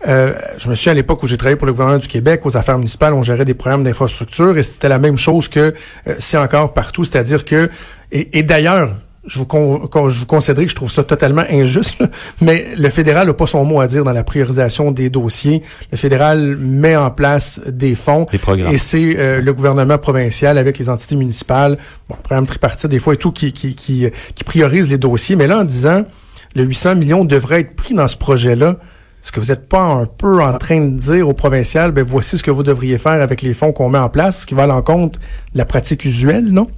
euh, 0.09 0.33
je 0.59 0.69
me 0.69 0.75
suis 0.75 0.91
à 0.91 0.95
l'époque 0.95 1.23
où 1.23 1.27
j'ai 1.27 1.37
travaillé 1.37 1.57
pour 1.57 1.67
le 1.67 1.73
gouvernement 1.73 1.99
du 1.99 2.09
Québec, 2.09 2.45
aux 2.45 2.57
affaires 2.57 2.79
municipales, 2.79 3.13
on 3.13 3.23
gérait 3.23 3.45
des 3.45 3.55
programmes 3.55 3.85
d'infrastructure 3.85 4.57
et 4.57 4.63
c'était 4.63 4.89
la 4.89 4.99
même 4.99 5.19
chose 5.19 5.49
que 5.49 5.75
euh, 6.07 6.15
c'est 6.19 6.39
encore 6.39 6.73
partout, 6.73 7.05
c'est-à-dire 7.05 7.45
que 7.45 7.71
et, 8.13 8.39
et 8.39 8.43
d'ailleurs, 8.43 8.97
je 9.27 9.39
vous, 9.39 9.45
con, 9.45 10.09
je 10.09 10.21
vous 10.21 10.27
concéderai 10.27 10.65
que 10.65 10.71
je 10.71 10.77
trouve 10.77 10.91
ça 10.91 11.05
totalement 11.05 11.45
injuste, 11.51 12.03
mais 12.41 12.69
le 12.77 12.89
fédéral 12.89 13.27
n'a 13.27 13.35
pas 13.35 13.47
son 13.47 13.65
mot 13.65 13.81
à 13.81 13.87
dire 13.87 14.03
dans 14.03 14.13
la 14.13 14.25
priorisation 14.25 14.91
des 14.91 15.11
dossiers. 15.11 15.63
Le 15.93 15.99
fédéral 15.99 16.57
met 16.57 16.97
en 16.97 17.11
place 17.11 17.61
des 17.67 17.95
fonds 17.95 18.27
et 18.73 18.79
c'est 18.79 19.19
euh, 19.19 19.41
le 19.41 19.53
gouvernement 19.53 19.99
provincial 19.99 20.57
avec 20.57 20.79
les 20.79 20.89
entités 20.89 21.17
municipales, 21.17 21.77
bon, 22.09 22.17
programme 22.23 22.47
tripartite 22.47 22.91
des 22.91 22.99
fois 22.99 23.15
et 23.15 23.19
tout, 23.19 23.33
qui, 23.33 23.53
qui, 23.53 23.75
qui, 23.75 24.07
qui 24.35 24.45
priorise 24.45 24.91
les 24.91 24.99
dossiers. 24.99 25.37
Mais 25.37 25.47
là, 25.47 25.59
en 25.59 25.65
disant 25.65 26.05
le 26.55 26.65
800 26.65 26.97
millions 26.97 27.25
devrait 27.25 27.61
être 27.61 27.77
pris 27.77 27.95
dans 27.95 28.09
ce 28.09 28.17
projet-là, 28.17 28.77
est-ce 29.23 29.33
que 29.33 29.41
vous 29.41 29.49
n'êtes 29.49 29.69
pas 29.69 29.83
un 29.83 30.07
peu 30.07 30.43
en 30.43 30.57
train 30.57 30.81
de 30.81 30.99
dire 30.99 31.29
au 31.29 31.35
provincial, 31.35 31.93
ben 31.93 32.05
voici 32.05 32.39
ce 32.39 32.43
que 32.43 32.51
vous 32.51 32.63
devriez 32.63 32.99
faire 32.99 33.21
avec 33.21 33.43
les 33.43 33.53
fonds 33.53 33.73
qu'on 33.73 33.91
met 33.91 33.99
en 33.99 34.09
place, 34.09 34.43
ce 34.43 34.47
qui 34.47 34.55
va 34.55 34.65
à 34.65 34.67
l'encontre 34.67 35.19
de 35.53 35.59
la 35.59 35.65
pratique 35.65 36.05
usuelle, 36.05 36.47
non? 36.47 36.69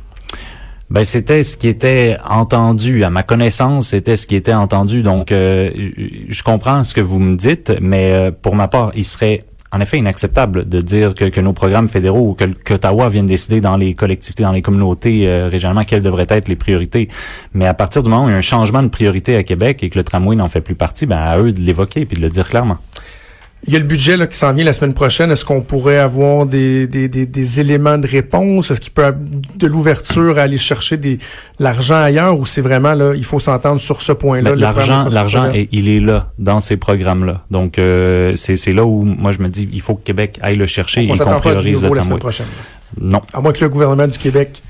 Ben 0.91 1.05
c'était 1.05 1.43
ce 1.43 1.57
qui 1.57 1.69
était 1.69 2.19
entendu 2.29 3.03
à 3.03 3.09
ma 3.09 3.23
connaissance, 3.23 3.89
c'était 3.89 4.17
ce 4.17 4.27
qui 4.27 4.37
était 4.37 4.53
entendu. 4.53 5.03
Donc 5.03 5.33
euh, 5.33 5.71
je 6.29 6.43
comprends 6.43 6.85
ce 6.85 6.93
que 6.93 7.01
vous 7.01 7.19
me 7.19 7.37
dites, 7.37 7.73
mais 7.81 8.13
euh, 8.13 8.31
pour 8.31 8.57
ma 8.57 8.69
part, 8.69 8.91
il 8.95 9.05
serait 9.05 9.45
en 9.73 9.81
effet 9.81 9.99
inacceptable 9.99 10.69
de 10.69 10.81
dire 10.81 11.15
que, 11.15 11.41
nos 11.41 11.55
programmes 11.55 11.89
fédéraux 11.89 12.31
ou 12.31 12.35
que 12.35 12.45
qu'Ottawa 12.45 13.09
vienne 13.09 13.27
décider 13.27 13.61
dans 13.61 13.77
les 13.77 13.95
collectivités, 13.95 14.43
dans 14.43 14.53
les 14.53 14.63
communautés 14.63 15.27
euh, 15.27 15.49
régionalement 15.49 15.85
quelles 15.85 16.03
devraient 16.03 16.27
être 16.29 16.49
les 16.49 16.57
priorités. 16.57 17.09
Mais 17.55 17.67
à 17.67 17.75
partir 17.75 18.03
du 18.03 18.11
moment 18.11 18.27
où 18.27 18.29
il 18.29 18.33
y 18.33 18.35
a 18.35 18.39
un 18.39 18.43
changement 18.43 18.83
de 18.83 18.89
priorité 18.89 19.35
à 19.37 19.43
Québec 19.43 19.83
et 19.83 19.91
que 19.91 19.99
le 19.99 20.05
tramway 20.05 20.37
n'en 20.37 20.49
fait 20.49 20.61
plus 20.61 20.75
partie, 20.75 21.07
ben 21.07 21.17
à 21.17 21.39
eux 21.39 21.53
de 21.53 21.61
l'évoquer 21.61 22.03
et 22.03 22.05
de 22.05 22.21
le 22.21 22.29
dire 22.29 22.49
clairement. 22.49 22.79
Il 23.67 23.73
y 23.73 23.77
a 23.77 23.79
le 23.79 23.85
budget 23.85 24.17
là, 24.17 24.27
qui 24.27 24.37
s'en 24.37 24.53
vient 24.53 24.65
la 24.65 24.73
semaine 24.73 24.93
prochaine. 24.93 25.31
Est-ce 25.31 25.45
qu'on 25.45 25.61
pourrait 25.61 25.99
avoir 25.99 26.47
des, 26.47 26.89
des, 26.89 27.09
des, 27.09 27.27
des, 27.27 27.61
éléments 27.61 27.97
de 27.97 28.09
réponse? 28.09 28.73
Est-ce 28.73 28.81
qu'il 28.81 28.93
peut 28.93 29.15
de 29.55 29.67
l'ouverture 29.69 30.37
à 30.39 30.43
aller 30.43 30.59
chercher 30.59 30.97
des 30.97 31.19
l'argent 31.61 32.03
ailleurs? 32.03 32.37
Ou 32.37 32.45
c'est 32.45 32.61
vraiment 32.61 32.95
là, 32.95 33.13
il 33.15 33.25
faut 33.25 33.39
s'entendre 33.39 33.79
sur 33.79 34.03
ce 34.03 34.11
point-là? 34.11 34.57
L'argent, 34.57 35.07
l'argent, 35.11 35.53
il 35.55 35.89
est 35.89 36.01
là 36.01 36.33
dans 36.39 36.59
ces 36.59 36.77
programmes-là. 36.77 37.45
Donc 37.53 37.79
euh, 37.79 38.33
c'est, 38.35 38.57
c'est 38.57 38.73
là 38.73 38.85
où 38.85 39.03
moi 39.03 39.31
je 39.31 39.39
me 39.39 39.49
dis 39.49 39.69
il 39.73 39.81
faut 39.81 39.95
que 39.95 40.03
Québec 40.03 40.41
aille 40.43 40.57
le 40.57 40.67
chercher 40.67 41.07
on 41.09 41.15
et 41.15 41.19
qu'on 41.19 41.39
priorise 41.39 41.85
la 41.85 42.01
semaine 42.01 42.19
prochaine. 42.19 42.47
Non. 43.01 43.23
À 43.33 43.41
moins 43.41 43.53
que 43.53 43.61
le 43.61 43.69
gouvernement 43.69 44.09
du 44.09 44.19
Québec 44.19 44.61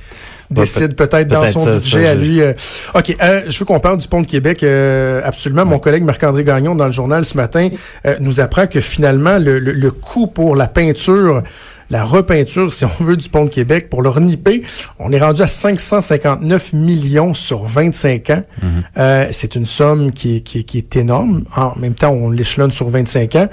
décide 0.53 0.95
peut-être 0.95 1.29
dans 1.29 1.47
son 1.47 1.65
budget 1.65 2.07
à 2.07 2.15
lui. 2.15 2.41
Euh, 2.41 2.53
OK, 2.95 3.17
euh, 3.21 3.43
je 3.49 3.59
veux 3.59 3.65
qu'on 3.65 3.81
parle 3.81 3.99
du 3.99 4.09
pont 4.09 4.21
de 4.21 4.27
Québec. 4.27 4.63
Euh, 4.63 5.21
absolument. 5.25 5.65
Mon 5.65 5.79
collègue 5.79 6.05
Marc-André 6.05 6.45
Gagnon, 6.45 6.75
dans 6.75 6.87
le 6.87 6.93
journal 6.93 7.25
ce 7.25 7.37
matin, 7.37 7.69
nous 8.21 8.41
apprend 8.41 8.67
que 8.67 8.81
finalement, 8.81 9.39
le, 9.39 9.59
le, 9.59 9.91
coût 9.91 10.27
pour 10.27 10.57
la 10.57 10.67
peinture 10.69 11.43
la 11.91 12.05
repeinture, 12.05 12.73
si 12.73 12.87
on 12.87 13.05
veut, 13.05 13.19
du 13.19 13.29
pont 13.29 13.45
de 13.45 13.51
Québec 13.51 13.91
pour 13.91 14.01
le 14.01 14.09
reniper. 14.09 14.63
On 14.99 15.13
est 15.13 15.21
rendu 15.21 15.43
à 15.43 15.47
559 15.47 16.73
millions 16.73 17.35
sur 17.35 17.65
25 17.65 18.31
ans. 18.31 18.43
Mm-hmm. 18.97 19.29
c'est 19.31 19.57
une 19.57 19.67
somme 19.67 20.11
qui 20.11 20.37
est, 20.37 20.41
qui, 20.41 20.65
qui 20.65 20.79
est 20.79 20.97
énorme. 20.97 21.45
En 21.55 21.75
même 21.79 21.95
temps, 21.95 22.13
on 22.13 22.31
l'échelonne 22.31 22.71
sur 22.71 22.89
25 22.89 23.37
ans. 23.37 23.49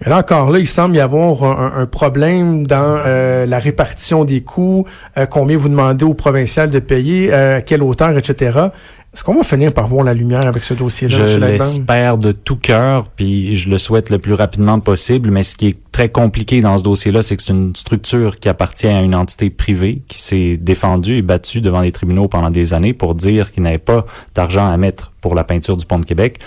Mais 0.00 0.10
là 0.10 0.18
encore, 0.18 0.50
là, 0.50 0.58
il 0.58 0.66
semble 0.66 0.94
y 0.94 1.00
avoir 1.00 1.42
un, 1.42 1.86
problème 1.86 2.66
dans 2.66 3.00
euh, 3.06 3.46
la 3.46 3.58
répartition 3.58 4.24
des 4.24 4.42
coûts, 4.42 4.84
euh, 5.16 5.24
combien 5.24 5.56
vous 5.56 5.68
demandez 5.68 6.04
aux 6.04 6.14
provinciales 6.14 6.70
de 6.70 6.80
payer, 6.80 7.32
euh, 7.32 7.58
à 7.58 7.60
quelle 7.62 7.82
hauteur, 7.82 8.16
etc. 8.18 8.68
Est-ce 9.14 9.24
qu'on 9.24 9.34
va 9.34 9.44
finir 9.44 9.72
par 9.72 9.86
voir 9.86 10.04
la 10.04 10.12
lumière 10.12 10.46
avec 10.46 10.62
ce 10.62 10.74
dossier-là? 10.74 11.26
Je 11.26 11.38
l'espère 11.38 12.18
de 12.18 12.32
tout 12.32 12.56
cœur, 12.56 13.08
puis 13.08 13.56
je 13.56 13.70
le 13.70 13.78
souhaite 13.78 14.10
le 14.10 14.18
plus 14.18 14.34
rapidement 14.34 14.78
possible, 14.78 15.30
mais 15.30 15.42
ce 15.42 15.56
qui 15.56 15.68
est 15.68 15.78
très 15.90 16.10
compliqué 16.10 16.60
dans 16.60 16.76
ce 16.76 16.82
dossier-là, 16.82 17.22
c'est 17.22 17.34
que 17.34 17.42
c'est 17.42 17.54
une 17.54 17.74
structure 17.74 18.36
qui 18.36 18.50
appartient 18.50 18.88
à 18.88 19.00
une 19.00 19.14
entité 19.14 19.48
privée 19.48 20.02
qui 20.06 20.20
s'est 20.20 20.58
défendue 20.58 21.16
et 21.16 21.22
battue 21.22 21.62
devant 21.62 21.80
les 21.80 21.92
tribunaux 21.92 22.28
pendant 22.28 22.50
des 22.50 22.74
années 22.74 22.92
pour 22.92 23.14
dire 23.14 23.52
qu'il 23.52 23.62
n'avait 23.62 23.78
pas 23.78 24.04
d'argent 24.34 24.68
à 24.68 24.76
mettre 24.76 25.12
pour 25.22 25.34
la 25.34 25.44
peinture 25.44 25.78
du 25.78 25.86
pont 25.86 25.98
de 25.98 26.04
Québec 26.04 26.38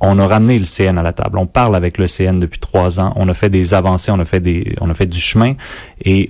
on 0.00 0.18
a 0.18 0.26
ramené 0.26 0.58
le 0.58 0.64
CN 0.64 0.98
à 0.98 1.02
la 1.02 1.12
table. 1.12 1.38
On 1.38 1.46
parle 1.46 1.74
avec 1.74 1.98
le 1.98 2.06
CN 2.06 2.38
depuis 2.38 2.60
trois 2.60 3.00
ans. 3.00 3.12
On 3.16 3.28
a 3.28 3.34
fait 3.34 3.48
des 3.50 3.74
avancées, 3.74 4.10
on 4.10 4.20
a 4.20 4.24
fait 4.24 4.40
des, 4.40 4.74
on 4.80 4.90
a 4.90 4.94
fait 4.94 5.06
du 5.06 5.20
chemin 5.20 5.54
et 6.04 6.28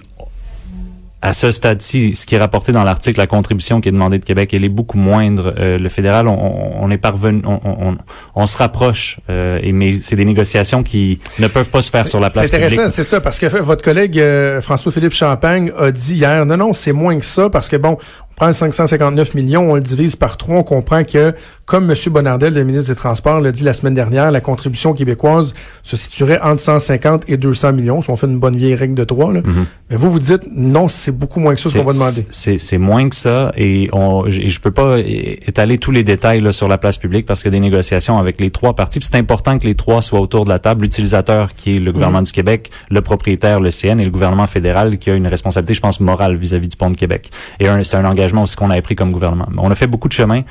à 1.23 1.33
ce 1.33 1.51
stade-ci, 1.51 2.15
ce 2.15 2.27
qui 2.27 2.37
est 2.37 2.39
rapporté 2.39 2.73
dans 2.73 2.85
l'article, 2.85 3.19
la 3.19 3.27
contribution 3.27 3.81
qui 3.81 3.89
est 3.89 3.93
demandée 3.93 4.19
de 4.19 4.25
Québec, 4.25 4.53
elle 4.53 4.65
est 4.65 4.69
beaucoup 4.69 4.97
moindre. 4.97 5.55
Euh, 5.59 5.79
le 5.79 5.89
fédéral, 5.89 6.29
on, 6.29 6.73
on 6.81 6.91
est 6.91 6.99
parvenu, 6.99 7.43
on, 7.45 7.59
on, 7.65 7.97
on 8.35 8.47
se 8.47 8.57
rapproche, 8.57 9.19
euh, 9.29 9.59
et 9.63 9.73
mais 9.73 9.99
c'est 10.01 10.15
des 10.15 10.25
négociations 10.25 10.83
qui 10.83 11.19
ne 11.39 11.49
peuvent 11.49 11.71
pas 11.71 11.83
se 11.83 11.91
faire 11.91 12.07
sur 12.07 12.21
la 12.21 12.31
place 12.31 12.47
C'est 12.47 12.55
intéressant, 12.55 12.89
c'est 12.89 13.03
ça, 13.03 13.21
parce 13.21 13.39
que 13.39 13.47
votre 13.47 13.83
collègue 13.83 14.19
euh, 14.21 14.61
François-Philippe 14.61 15.15
Champagne 15.15 15.73
a 15.79 15.91
dit 15.91 16.17
hier, 16.17 16.47
non, 16.47 16.59
non, 16.59 16.73
c'est 16.73 16.93
moins 16.93 17.19
que 17.19 17.25
ça, 17.25 17.51
parce 17.51 17.69
que 17.69 17.77
bon, 17.77 17.99
prend 18.37 18.53
559 18.53 19.35
millions, 19.35 19.73
on 19.73 19.75
le 19.75 19.81
divise 19.81 20.15
par 20.15 20.37
trois, 20.37 20.59
on 20.59 20.63
comprend 20.63 21.05
que, 21.05 21.35
comme 21.65 21.91
M. 21.91 21.97
Bonardel, 22.11 22.53
le 22.53 22.65
ministre 22.65 22.93
des 22.93 22.97
Transports, 22.97 23.41
l'a 23.41 23.51
dit 23.51 23.65
la 23.65 23.73
semaine 23.73 23.95
dernière, 23.95 24.31
la 24.31 24.43
contribution 24.43 24.93
québécoise 24.93 25.55
se 25.83 25.97
situerait 25.97 26.39
entre 26.43 26.61
150 26.61 27.25
et 27.29 27.39
200 27.39 27.73
millions, 27.73 28.03
si 28.03 28.11
on 28.11 28.17
fait 28.17 28.27
une 28.27 28.39
bonne 28.39 28.57
vieille 28.57 28.75
règle 28.75 28.95
de 28.95 29.05
trois. 29.05 29.33
Là. 29.33 29.41
Mm-hmm. 29.41 29.65
Mais 29.91 29.97
vous, 29.97 30.11
vous 30.11 30.19
dites, 30.19 30.43
non, 30.55 30.87
c'est 30.87 31.13
beaucoup 31.13 31.41
moins 31.41 31.55
que 31.55 31.61
ça 31.61 31.71
qu'on 31.71 31.85
va 31.85 31.95
demander. 31.95 32.27
C'est 32.31 32.79
moins 32.79 33.09
que 33.09 33.17
ça, 33.17 33.53
et, 33.57 33.89
on, 33.93 34.29
je 34.29 34.61
peux 34.61 34.71
pas 34.71 34.99
étaler 34.99 35.79
tous 35.79 35.91
les 35.91 36.05
détails 36.05 36.43
là, 36.43 36.53
sur 36.53 36.69
la 36.69 36.77
place 36.77 36.99
publique 36.99 37.25
parce 37.25 37.43
que 37.43 37.49
des 37.49 37.61
négociations 37.61 38.19
avec 38.19 38.39
les 38.39 38.51
trois 38.51 38.75
parties. 38.75 39.01
C'est 39.03 39.17
important 39.17 39.59
que 39.59 39.67
les 39.67 39.75
trois 39.75 40.03
soient 40.03 40.21
autour 40.21 40.45
de 40.45 40.51
la 40.51 40.59
table, 40.59 40.83
l'utilisateur 40.83 41.55
qui 41.55 41.77
est 41.77 41.81
le 41.81 41.91
gouvernement 41.91 42.21
mm-hmm. 42.21 42.27
du 42.27 42.33
Québec, 42.33 42.71
le 42.91 43.01
propriétaire, 43.01 43.61
le 43.61 43.71
CN, 43.71 43.99
et 43.99 44.05
le 44.05 44.11
gouvernement 44.11 44.47
fédéral 44.47 44.99
qui 44.99 45.09
a 45.09 45.15
une 45.15 45.27
responsabilité, 45.27 45.73
je 45.73 45.81
pense, 45.81 46.01
morale 46.01 46.37
vis-à-vis 46.37 46.69
du 46.69 46.77
pont 46.77 46.91
de 46.91 46.97
Québec. 46.97 47.31
Et 47.61 47.67
c'est 47.83 47.97
un 47.97 48.05
engagement 48.05 48.26
ce 48.47 48.57
qu'on 48.57 48.71
avait 48.71 48.83
pris 48.83 48.95
comme 48.97 49.13
gouvernement. 49.13 49.49
On 49.59 49.71
a 49.71 49.75
fait 49.75 49.87
beaucoup 49.87 50.09
de 50.09 50.13
chemin. 50.13 50.43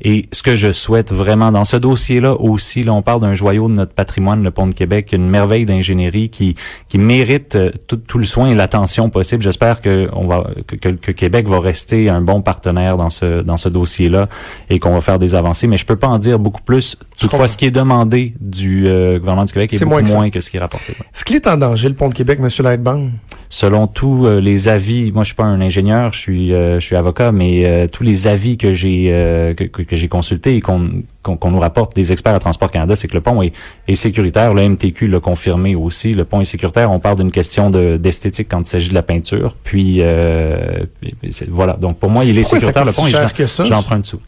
Et 0.00 0.26
ce 0.32 0.42
que 0.42 0.54
je 0.54 0.70
souhaite 0.70 1.12
vraiment 1.12 1.50
dans 1.50 1.64
ce 1.64 1.76
dossier-là 1.76 2.34
aussi, 2.34 2.84
là, 2.84 2.92
on 2.94 3.02
parle 3.02 3.20
d'un 3.20 3.34
joyau 3.34 3.68
de 3.68 3.74
notre 3.74 3.92
patrimoine, 3.92 4.44
le 4.44 4.52
Pont 4.52 4.68
de 4.68 4.74
Québec, 4.74 5.10
une 5.12 5.28
merveille 5.28 5.66
d'ingénierie 5.66 6.30
qui 6.30 6.54
qui 6.88 6.98
mérite 6.98 7.56
euh, 7.56 7.72
tout, 7.88 7.96
tout, 7.96 8.18
le 8.18 8.24
soin 8.24 8.48
et 8.48 8.54
l'attention 8.54 9.10
possible. 9.10 9.42
J'espère 9.42 9.80
que 9.80 10.08
on 10.12 10.26
va 10.26 10.50
que, 10.66 10.76
que, 10.76 11.10
Québec 11.10 11.48
va 11.48 11.58
rester 11.58 12.08
un 12.08 12.20
bon 12.20 12.42
partenaire 12.42 12.96
dans 12.96 13.10
ce 13.10 13.42
dans 13.42 13.56
ce 13.56 13.68
dossier-là 13.68 14.28
et 14.70 14.78
qu'on 14.78 14.92
va 14.92 15.00
faire 15.00 15.18
des 15.18 15.34
avancées. 15.34 15.66
Mais 15.66 15.78
je 15.78 15.86
peux 15.86 15.96
pas 15.96 16.08
en 16.08 16.18
dire 16.18 16.38
beaucoup 16.38 16.62
plus. 16.62 16.96
Toutefois, 17.18 17.48
ce 17.48 17.56
qui 17.56 17.66
est 17.66 17.72
demandé 17.72 18.34
du 18.40 18.86
euh, 18.86 19.18
gouvernement 19.18 19.46
du 19.46 19.52
Québec 19.52 19.74
est, 19.74 19.84
beaucoup 19.84 20.04
moins 20.04 20.30
que, 20.30 20.40
ce 20.40 20.48
qui 20.48 20.58
est 20.58 20.60
rapporté. 20.60 20.92
Est-ce 20.92 21.24
qu'il 21.24 21.34
est 21.34 21.46
en 21.48 21.56
danger 21.56 21.88
le 21.88 21.96
Pont 21.96 22.08
de 22.08 22.14
Québec, 22.14 22.38
Monsieur 22.38 22.62
Lightbang? 22.62 23.10
Selon 23.50 23.86
tous 23.86 24.26
euh, 24.26 24.40
les 24.40 24.68
avis, 24.68 25.12
moi 25.12 25.22
je 25.24 25.28
suis 25.28 25.34
pas 25.34 25.44
un 25.44 25.60
ingénieur, 25.60 26.12
je 26.12 26.18
suis 26.18 26.52
euh, 26.52 26.80
je 26.80 26.84
suis 26.84 26.96
avocat, 26.96 27.32
mais 27.32 27.64
euh, 27.64 27.86
tous 27.86 28.02
les 28.02 28.26
avis 28.26 28.56
que 28.58 28.72
j'ai 28.72 29.54
que, 29.56 29.64
que 29.64 29.96
j'ai 29.96 30.08
consultés 30.08 30.56
et 30.56 30.60
qu'on 30.60 31.02
qu'on 31.22 31.50
nous 31.50 31.60
rapporte 31.60 31.94
des 31.94 32.10
experts 32.10 32.34
à 32.34 32.38
Transport 32.38 32.70
Canada, 32.70 32.96
c'est 32.96 33.06
que 33.06 33.14
le 33.14 33.20
pont 33.20 33.42
est, 33.42 33.52
est 33.86 33.94
sécuritaire. 33.94 34.54
Le 34.54 34.66
MTQ 34.66 35.08
l'a 35.08 35.20
confirmé 35.20 35.74
aussi. 35.74 36.14
Le 36.14 36.24
pont 36.24 36.40
est 36.40 36.44
sécuritaire. 36.44 36.90
On 36.90 37.00
parle 37.00 37.18
d'une 37.18 37.30
question 37.30 37.68
d'esthétique 37.68 38.48
quand 38.50 38.60
il 38.60 38.66
s'agit 38.66 38.88
de 38.88 38.94
la 38.94 39.02
peinture. 39.02 39.54
Puis 39.62 40.00
voilà. 41.48 41.74
Donc 41.74 41.98
pour 41.98 42.08
moi, 42.08 42.24
il 42.24 42.38
est 42.38 42.44
sécuritaire. 42.44 42.86
Le 42.86 42.92
pont, 42.92 43.64
j'emprunte 43.66 44.02
dessous. 44.02 44.20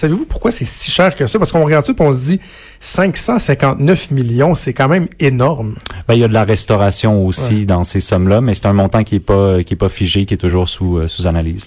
Savez-vous 0.00 0.24
pourquoi 0.24 0.50
c'est 0.50 0.64
si 0.64 0.90
cher 0.90 1.14
que 1.14 1.26
ça? 1.26 1.38
Parce 1.38 1.52
qu'on 1.52 1.62
regarde 1.62 1.84
ça 1.84 1.92
et 1.92 2.02
on 2.02 2.10
se 2.10 2.20
dit 2.20 2.40
559 2.80 4.12
millions, 4.12 4.54
c'est 4.54 4.72
quand 4.72 4.88
même 4.88 5.08
énorme. 5.18 5.74
Ben, 6.08 6.14
il 6.14 6.20
y 6.20 6.24
a 6.24 6.28
de 6.28 6.32
la 6.32 6.44
restauration 6.44 7.26
aussi 7.26 7.66
dans 7.66 7.84
ces 7.84 8.00
sommes-là, 8.00 8.40
mais 8.40 8.54
c'est 8.54 8.64
un 8.64 8.72
montant 8.72 9.04
qui 9.04 9.16
est 9.16 9.20
pas 9.20 9.62
qui 9.62 9.74
est 9.74 9.76
pas 9.76 9.90
figé, 9.90 10.24
qui 10.24 10.32
est 10.32 10.38
toujours 10.38 10.70
sous, 10.70 10.96
euh, 10.96 11.06
sous 11.06 11.26
analyse. 11.26 11.66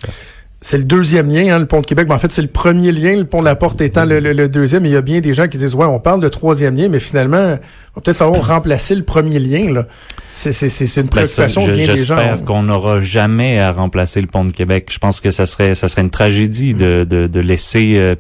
C'est 0.66 0.78
le 0.78 0.86
deuxième 0.86 1.30
lien, 1.30 1.54
hein, 1.54 1.60
le 1.60 1.66
pont 1.66 1.82
de 1.82 1.86
Québec. 1.86 2.08
Mais 2.08 2.16
en 2.16 2.18
fait, 2.18 2.32
c'est 2.32 2.42
le 2.42 2.48
premier 2.48 2.94
lien, 2.94 3.18
le 3.18 3.26
pont 3.26 3.42
de 3.42 3.46
la 3.46 3.56
Porte 3.56 3.82
étant 3.82 4.06
le, 4.06 4.22
le, 4.22 4.48
deuxième. 4.48 4.86
il 4.86 4.94
y 4.94 4.96
a 4.96 5.02
bien 5.02 5.20
des 5.20 5.34
gens 5.34 5.50
qui 5.50 5.58
disent, 5.58 5.76
ouais, 5.76 5.86
on 5.86 6.00
parle 6.00 6.22
de 6.22 6.30
troisième 6.30 6.78
lien, 6.78 6.88
mais 6.88 7.02
finalement, 7.02 7.58
va 7.96 8.02
peut-être 8.02 8.16
falloir 8.16 8.48
remplacer 8.48 8.96
le 8.96 9.04
premier 9.04 9.40
lien. 9.40 9.74
Là. 9.74 9.86
C'est, 10.32 10.54
c'est, 10.54 10.70
c'est 10.70 11.02
une 11.02 11.08
ben, 11.08 11.18
préoccupation 11.18 11.66
bien 11.66 11.76
des 11.76 11.84
gens. 11.84 11.96
J'espère 11.98 12.46
qu'on 12.46 12.64
n'aura 12.64 13.02
jamais 13.02 13.60
à 13.60 13.74
remplacer 13.74 14.22
le 14.22 14.28
pont 14.28 14.46
de 14.46 14.54
Québec. 14.54 14.88
Je 14.90 15.00
pense 15.00 15.20
que 15.20 15.32
ça 15.32 15.46
serait 15.46 15.76
ça 15.76 15.90
serait 15.90 16.02
une 16.02 16.10
tragédie 16.10 16.74
de, 16.74 17.06
de, 17.08 17.28
de 17.28 17.40
laisser 17.42 17.96
euh, 17.98 18.16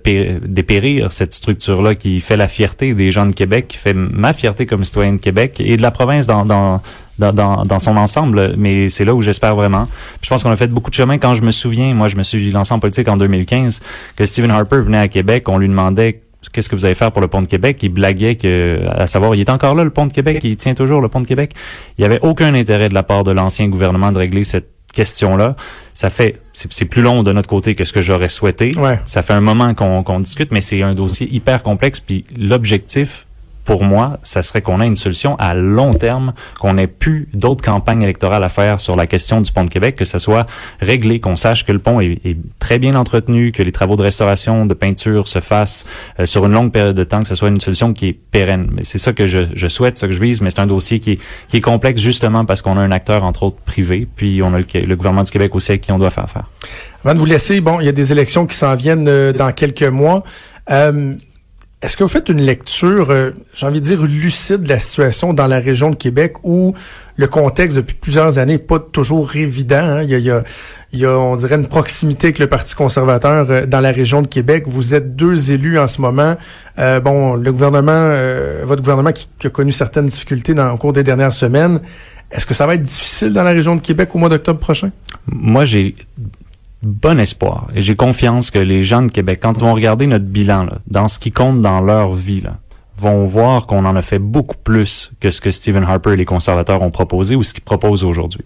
dépérir 0.46 1.14
cette 1.14 1.34
structure-là 1.34 1.96
qui 1.96 2.20
fait 2.20 2.38
la 2.38 2.50
fierté 2.50 2.94
des 2.94 3.14
gens 3.14 3.26
de 3.26 3.34
Québec, 3.34 3.70
qui 3.70 3.78
fait 3.78 3.94
ma 3.94 4.34
fierté 4.34 4.66
comme 4.66 4.84
citoyen 4.84 5.14
de 5.14 5.22
Québec 5.22 5.62
et 5.64 5.78
de 5.78 5.82
la 5.82 5.92
province 5.92 6.28
dans, 6.28 6.44
dans 6.44 6.82
dans, 7.20 7.32
dans, 7.32 7.79
son 7.79 7.96
ensemble, 7.96 8.55
mais 8.58 8.89
c'est 8.89 9.05
là 9.05 9.13
où 9.13 9.22
j'espère 9.22 9.55
vraiment. 9.55 9.88
je 10.22 10.29
pense 10.29 10.43
qu'on 10.43 10.51
a 10.51 10.55
fait 10.55 10.67
beaucoup 10.67 10.89
de 10.89 10.96
chemin. 10.96 11.17
Quand 11.17 11.36
je 11.36 11.43
me 11.43 11.51
souviens, 11.51 11.93
moi, 11.93 12.08
je 12.08 12.15
me 12.15 12.24
suis 12.24 12.51
lancé 12.51 12.74
en 12.74 12.79
politique 12.79 13.08
en 13.08 13.17
2015, 13.17 13.82
que 14.15 14.25
Stephen 14.25 14.51
Harper 14.51 14.79
venait 14.79 14.98
à 14.98 15.08
Québec, 15.08 15.48
on 15.48 15.58
lui 15.58 15.67
demandait 15.67 16.22
qu'est-ce 16.51 16.70
que 16.70 16.75
vous 16.75 16.86
allez 16.86 16.96
faire 16.96 17.12
pour 17.12 17.22
le 17.22 17.27
pont 17.27 17.41
de 17.41 17.48
Québec? 17.48 17.77
Il 17.84 17.89
blaguait 17.89 18.36
que, 18.36 18.82
à 18.89 19.08
savoir, 19.08 19.36
il 19.36 19.41
est 19.41 19.50
encore 19.50 19.75
là, 19.75 19.84
le 19.84 19.91
pont 19.91 20.08
de 20.08 20.13
Québec, 20.13 20.39
il 20.43 20.58
tient 20.58 20.74
toujours 20.74 21.01
le 21.01 21.08
pont 21.08 21.22
de 21.22 21.27
Québec. 21.27 21.53
Il 21.98 22.01
n'y 22.01 22.05
avait 22.05 22.20
aucun 22.22 22.53
intérêt 22.53 22.89
de 22.89 22.93
la 22.93 23.03
part 23.03 23.24
de 23.24 23.32
l'ancien 23.32 23.67
gouvernement 23.67 24.12
de 24.12 24.17
régler 24.17 24.43
cette 24.43 24.70
question-là. 24.93 25.55
Ça 25.93 26.10
fait, 26.10 26.39
c'est 26.53 26.86
plus 26.86 27.01
long 27.01 27.24
de 27.24 27.32
notre 27.32 27.50
côté 27.50 27.75
que 27.75 27.84
ce 27.84 27.93
que 27.93 28.01
j'aurais 28.01 28.29
souhaité. 28.29 28.72
Ça 29.05 29.22
fait 29.22 29.34
un 29.34 29.41
moment 29.41 29.74
qu'on 29.74 30.20
discute, 30.20 30.51
mais 30.51 30.62
c'est 30.62 30.82
un 30.82 30.93
dossier 30.93 31.27
hyper 31.34 31.63
complexe. 31.63 32.00
Puis 32.00 32.25
l'objectif, 32.38 33.27
pour 33.65 33.84
moi, 33.84 34.20
ça 34.24 34.43
serait 34.43 34.62
qu'on 34.62 34.82
ait 34.82 34.88
une 34.88 34.96
solution 34.96 35.36
à 35.38 35.53
long 35.53 35.91
terme, 35.91 36.34
qu'on 36.60 36.77
ait 36.77 36.88
plus 36.88 37.27
d'autres 37.34 37.63
campagnes 37.63 38.01
électorales 38.01 38.43
à 38.43 38.50
faire 38.50 38.82
sur 38.82 38.96
la 38.96 39.08
question 39.08 39.41
du 39.41 39.51
pont 39.51 39.63
de 39.63 39.70
Québec, 39.70 39.96
que 39.96 40.05
ça 40.05 40.20
soit 40.20 40.46
réglé, 40.82 41.20
qu'on 41.20 41.36
sache 41.36 41.65
que 41.65 41.72
le 41.72 41.79
pont 41.79 42.00
est, 42.01 42.38
très 42.60 42.79
bien 42.79 42.96
entretenu, 42.96 43.51
que 43.51 43.63
les 43.63 43.72
travaux 43.72 43.96
de 43.96 44.01
restauration, 44.01 44.65
de 44.65 44.74
peinture 44.74 45.27
se 45.27 45.39
fassent 45.39 45.86
euh, 46.20 46.25
sur 46.25 46.46
une 46.46 46.53
longue 46.53 46.72
période 46.72 46.96
de 46.96 47.03
temps, 47.03 47.22
que 47.22 47.27
ce 47.27 47.36
soit 47.36 47.50
une 47.50 47.62
solution 47.62 47.93
qui 47.93 48.08
est 48.08 48.13
pérenne. 48.13 48.70
Mais 48.72 48.84
c'est 48.84 48.98
ça 48.98 49.13
que 49.13 49.27
je, 49.27 49.39
je 49.55 49.67
souhaite, 49.67 49.98
ça 49.98 50.08
que 50.08 50.13
je 50.13 50.20
vise, 50.20 50.41
mais 50.41 50.50
c'est 50.50 50.60
un 50.60 50.67
dossier 50.67 51.00
qui 51.00 51.13
est, 51.13 51.20
qui 51.48 51.58
est 51.58 51.62
complexe 51.62 52.01
justement 52.01 52.46
parce 52.46 52.62
qu'on 52.62 52.77
a 52.77 52.82
un 52.82 52.91
acteur, 52.91 53.24
entre 53.24 53.43
autres, 53.43 53.58
privé, 53.65 54.08
puis 54.15 54.41
on 54.43 54.53
a 54.53 54.60
le, 54.60 54.96
gouvernement 54.96 55.24
du 55.24 55.32
Québec 55.32 55.55
aussi 55.55 55.72
avec 55.72 55.82
qui 55.82 55.91
on 55.91 56.00
doit 56.00 56.10
faire 56.10 56.25
affaire. 56.25 56.50
Avant 57.03 57.13
de 57.13 57.20
vous 57.20 57.25
laisser, 57.25 57.62
bon, 57.62 57.79
il 57.79 57.86
y 57.86 57.89
a 57.89 57.93
des 57.93 58.12
élections 58.12 58.46
qui 58.46 58.58
s'en 58.58 58.75
viennent 58.75 59.08
euh, 59.08 59.34
dans 59.34 59.51
quelques 59.51 59.84
mois. 59.84 60.24
Euh, 60.72 61.13
est-ce 61.84 61.98
que 61.98 62.04
vous 62.04 62.10
faites 62.10 62.30
une 62.30 62.40
lecture, 62.40 63.12
euh, 63.12 63.32
j'ai 63.54 63.66
envie 63.66 63.82
de 63.82 63.86
dire, 63.86 64.02
lucide 64.04 64.62
de 64.62 64.70
la 64.70 64.80
situation 64.80 65.34
dans 65.34 65.48
la 65.48 65.60
région 65.60 65.90
de 65.90 65.98
Québec 65.98 66.36
où 66.44 66.74
le 67.18 67.28
contexte 67.28 67.75
depuis 67.75 67.98
plusieurs 68.00 68.38
années 68.38 68.54
n'est 68.54 68.58
pas 68.58 68.80
toujours 68.80 69.36
évident? 69.36 69.84
Hein? 69.84 70.04
Il, 70.04 70.10
y 70.10 70.16
a, 70.16 70.18
il, 70.18 70.24
y 70.24 70.32
a, 70.32 70.44
il, 70.94 71.00
y 71.00 71.06
on 71.06 71.36
dirait, 71.36 71.56
une 71.56 71.68
proximité 71.68 72.28
avec 72.28 72.40
le 72.40 72.48
Parti 72.48 72.74
conservateur 72.74 73.48
euh, 73.50 73.66
dans 73.66 73.82
la 73.82 73.92
région 73.92 74.22
de 74.22 74.28
Québec. 74.28 74.63
Vous 74.66 74.96
êtes 74.96 75.18
deux 75.18 75.52
élus 75.52 75.78
en 75.78 75.88
ce 75.88 76.00
moment. 76.00 76.38
Euh, 76.80 77.02
bon, 77.02 77.36
le 77.36 77.52
gouvernement, 77.52 78.16
votre 78.63 78.82
gouvernement 78.82 79.12
qui, 79.12 79.28
a 79.44 79.50
connu 79.50 79.74
certaines 79.74 80.08
difficultés 80.08 80.54
dans, 80.54 80.72
au 80.72 80.78
cours 80.78 80.94
des 80.94 81.04
dernières 81.04 81.34
semaines. 81.34 81.82
Est-ce 82.32 82.46
que 82.46 82.54
ça 82.54 82.66
va 82.66 82.75
être 82.75 82.82
difficile 82.82 83.34
dans 83.34 83.44
la 83.44 83.52
région 83.52 83.75
de 83.75 83.82
Québec 83.82 84.16
au 84.16 84.20
mois 84.20 84.30
d'octobre 84.30 84.60
prochain? 84.60 84.92
Moi, 85.28 85.66
j'ai 85.66 85.96
bon 86.84 87.20
espoir. 87.20 87.68
Et 87.75 87.82
j'ai 87.82 87.96
confiance 87.96 88.52
que 88.52 88.60
les 88.60 88.84
gens 88.84 89.02
de 89.02 89.12
Québec, 89.12 89.40
quand 89.42 89.54
ils 89.54 89.62
vont 89.62 89.74
regarder 89.74 90.08
notre 90.08 90.25
bilan, 90.25 90.66
là, 90.66 90.78
dans 90.88 91.08
ce 91.08 91.20
qui 91.20 91.32
compte 91.32 91.62
dans 91.62 91.82
leur 91.82 92.12
vie, 92.12 92.42
là, 92.42 92.58
vont 92.96 93.25
voir 93.25 93.66
qu'on 93.66 93.86
en 93.86 93.96
a 93.96 94.02
fait 94.02 94.20
beaucoup 94.20 94.58
plus 94.58 95.12
que 95.20 95.32
ce 95.32 95.42
que 95.42 95.52
Stephen 95.52 95.84
Harper 95.84 96.13
et 96.13 96.16
les 96.16 96.25
conservateurs 96.25 96.82
ont 96.84 96.92
proposé 96.92 97.36
ou 97.36 97.44
ce 97.44 97.54
qu'ils 97.54 97.63
proposent 97.63 98.04
aujourd'hui. 98.04 98.46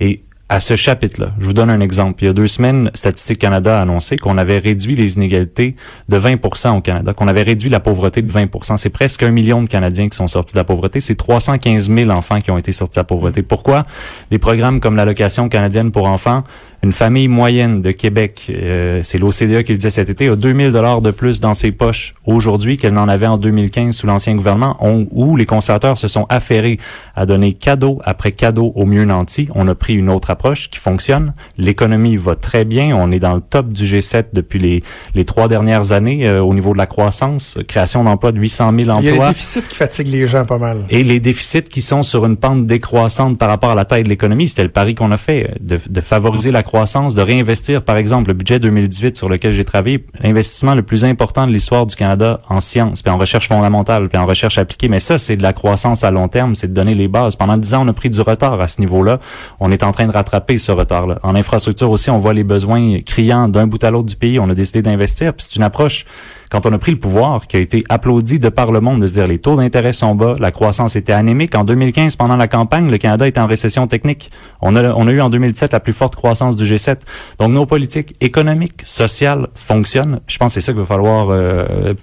Et 0.00 0.24
à 0.50 0.60
ce 0.60 0.76
chapitre-là, 0.76 1.32
je 1.38 1.46
vous 1.46 1.54
donne 1.54 1.70
un 1.70 1.80
exemple. 1.80 2.22
Il 2.22 2.26
y 2.26 2.28
a 2.28 2.34
deux 2.34 2.48
semaines, 2.48 2.90
Statistique 2.92 3.38
Canada 3.38 3.78
a 3.78 3.82
annoncé 3.82 4.18
qu'on 4.18 4.36
avait 4.36 4.58
réduit 4.58 4.94
les 4.94 5.16
inégalités 5.16 5.74
de 6.10 6.18
20% 6.18 6.76
au 6.76 6.80
Canada, 6.82 7.14
qu'on 7.14 7.28
avait 7.28 7.42
réduit 7.42 7.70
la 7.70 7.80
pauvreté 7.80 8.20
de 8.20 8.30
20% 8.30 8.76
C'est 8.76 8.90
presque 8.90 9.22
un 9.22 9.30
million 9.30 9.62
de 9.62 9.68
Canadiens 9.68 10.08
qui 10.08 10.16
sont 10.16 10.26
sortis 10.26 10.52
de 10.52 10.58
la 10.58 10.64
pauvreté. 10.64 11.00
C'est 11.00 11.14
315 11.14 11.90
000 11.90 12.10
enfants 12.10 12.40
qui 12.40 12.50
ont 12.50 12.58
été 12.58 12.72
sortis 12.72 12.96
de 12.96 13.00
la 13.00 13.04
pauvreté. 13.04 13.42
Pourquoi? 13.42 13.86
Des 14.30 14.38
programmes 14.38 14.80
comme 14.80 14.96
l'allocation 14.96 15.48
canadienne 15.48 15.90
pour 15.90 16.06
enfants 16.06 16.44
une 16.84 16.92
famille 16.92 17.28
moyenne 17.28 17.80
de 17.80 17.92
Québec, 17.92 18.50
euh, 18.50 19.00
c'est 19.02 19.16
l'OCDE 19.16 19.62
qui 19.62 19.72
le 19.72 19.78
disait 19.78 19.88
cet 19.88 20.10
été, 20.10 20.28
a 20.28 20.36
2000 20.36 20.70
dollars 20.70 21.00
de 21.00 21.10
plus 21.12 21.40
dans 21.40 21.54
ses 21.54 21.72
poches 21.72 22.14
aujourd'hui 22.26 22.76
qu'elle 22.76 22.92
n'en 22.92 23.08
avait 23.08 23.26
en 23.26 23.38
2015 23.38 23.96
sous 23.96 24.06
l'ancien 24.06 24.34
gouvernement, 24.34 24.76
où 25.10 25.36
les 25.36 25.46
conservateurs 25.46 25.96
se 25.96 26.08
sont 26.08 26.26
affairés 26.28 26.78
à 27.16 27.24
donner 27.24 27.54
cadeau 27.54 28.02
après 28.04 28.32
cadeau 28.32 28.70
aux 28.74 28.84
mieux 28.84 29.06
nantis. 29.06 29.48
On 29.54 29.66
a 29.66 29.74
pris 29.74 29.94
une 29.94 30.10
autre 30.10 30.28
approche 30.28 30.68
qui 30.68 30.78
fonctionne. 30.78 31.32
L'économie 31.56 32.16
va 32.16 32.36
très 32.36 32.66
bien. 32.66 32.94
On 32.94 33.10
est 33.10 33.18
dans 33.18 33.34
le 33.34 33.40
top 33.40 33.72
du 33.72 33.86
G7 33.86 34.26
depuis 34.34 34.58
les, 34.58 34.82
les 35.14 35.24
trois 35.24 35.48
dernières 35.48 35.92
années 35.92 36.28
euh, 36.28 36.42
au 36.42 36.52
niveau 36.52 36.74
de 36.74 36.78
la 36.78 36.86
croissance. 36.86 37.56
Création 37.66 38.04
d'emplois 38.04 38.32
de 38.32 38.40
800 38.40 38.72
000 38.78 38.90
emplois. 38.90 39.00
Il 39.00 39.06
y 39.06 39.08
a 39.08 39.12
les 39.22 39.28
déficits 39.28 39.62
qui 39.62 39.74
fatiguent 39.74 40.12
les 40.12 40.26
gens 40.26 40.44
pas 40.44 40.58
mal. 40.58 40.84
Et 40.90 41.02
les 41.02 41.18
déficits 41.18 41.62
qui 41.62 41.80
sont 41.80 42.02
sur 42.02 42.26
une 42.26 42.36
pente 42.36 42.66
décroissante 42.66 43.38
par 43.38 43.48
rapport 43.48 43.70
à 43.70 43.74
la 43.74 43.86
taille 43.86 44.02
de 44.02 44.10
l'économie. 44.10 44.48
C'était 44.50 44.64
le 44.64 44.68
pari 44.68 44.94
qu'on 44.94 45.12
a 45.12 45.16
fait, 45.16 45.54
de, 45.60 45.78
de 45.88 46.00
favoriser 46.02 46.50
la 46.50 46.62
croissance 46.62 46.73
de 46.74 47.20
réinvestir, 47.20 47.82
par 47.82 47.96
exemple, 47.96 48.28
le 48.28 48.34
budget 48.34 48.58
2018 48.58 49.16
sur 49.16 49.28
lequel 49.28 49.52
j'ai 49.52 49.64
travaillé, 49.64 50.04
l'investissement 50.20 50.74
le 50.74 50.82
plus 50.82 51.04
important 51.04 51.46
de 51.46 51.52
l'histoire 51.52 51.86
du 51.86 51.94
Canada 51.94 52.40
en 52.48 52.60
sciences, 52.60 53.00
puis 53.00 53.12
en 53.12 53.16
recherche 53.16 53.46
fondamentale, 53.46 54.08
puis 54.08 54.18
en 54.18 54.26
recherche 54.26 54.58
appliquée. 54.58 54.88
Mais 54.88 54.98
ça, 54.98 55.16
c'est 55.16 55.36
de 55.36 55.42
la 55.44 55.52
croissance 55.52 56.02
à 56.02 56.10
long 56.10 56.26
terme, 56.26 56.56
c'est 56.56 56.66
de 56.66 56.72
donner 56.72 56.96
les 56.96 57.06
bases. 57.06 57.36
Pendant 57.36 57.56
dix 57.56 57.74
ans, 57.74 57.84
on 57.84 57.88
a 57.88 57.92
pris 57.92 58.10
du 58.10 58.20
retard 58.20 58.60
à 58.60 58.66
ce 58.66 58.80
niveau-là. 58.80 59.20
On 59.60 59.70
est 59.70 59.84
en 59.84 59.92
train 59.92 60.08
de 60.08 60.12
rattraper 60.12 60.58
ce 60.58 60.72
retard-là. 60.72 61.20
En 61.22 61.36
infrastructure 61.36 61.90
aussi, 61.92 62.10
on 62.10 62.18
voit 62.18 62.34
les 62.34 62.44
besoins 62.44 63.00
criants 63.02 63.48
d'un 63.48 63.68
bout 63.68 63.82
à 63.84 63.92
l'autre 63.92 64.08
du 64.08 64.16
pays. 64.16 64.40
On 64.40 64.50
a 64.50 64.54
décidé 64.54 64.82
d'investir, 64.82 65.32
puis 65.32 65.46
c'est 65.48 65.54
une 65.54 65.62
approche 65.62 66.06
quand 66.54 66.66
on 66.66 66.72
a 66.72 66.78
pris 66.78 66.92
le 66.92 67.00
pouvoir, 67.00 67.48
qui 67.48 67.56
a 67.56 67.58
été 67.58 67.82
applaudi 67.88 68.38
de 68.38 68.48
par 68.48 68.70
le 68.70 68.80
monde, 68.80 69.02
de 69.02 69.08
se 69.08 69.14
dire 69.14 69.26
les 69.26 69.40
taux 69.40 69.56
d'intérêt 69.56 69.92
sont 69.92 70.14
bas, 70.14 70.36
la 70.38 70.52
croissance 70.52 70.94
était 70.94 71.12
anémique. 71.12 71.56
En 71.56 71.64
2015, 71.64 72.14
pendant 72.14 72.36
la 72.36 72.46
campagne, 72.46 72.92
le 72.92 72.96
Canada 72.96 73.26
était 73.26 73.40
en 73.40 73.48
récession 73.48 73.88
technique. 73.88 74.30
On 74.62 74.76
a, 74.76 75.10
eu 75.10 75.20
en 75.20 75.30
2007 75.30 75.72
la 75.72 75.80
plus 75.80 75.92
forte 75.92 76.14
croissance 76.14 76.54
du 76.54 76.62
G7. 76.62 76.98
Donc 77.40 77.50
nos 77.50 77.66
politiques 77.66 78.14
économiques, 78.20 78.82
sociales 78.84 79.48
fonctionnent. 79.56 80.20
Je 80.28 80.38
pense 80.38 80.54
que 80.54 80.60
c'est 80.60 80.66
ça 80.66 80.70
qu'il 80.70 80.80
va 80.80 80.86
falloir 80.86 81.30
euh, 81.30 81.94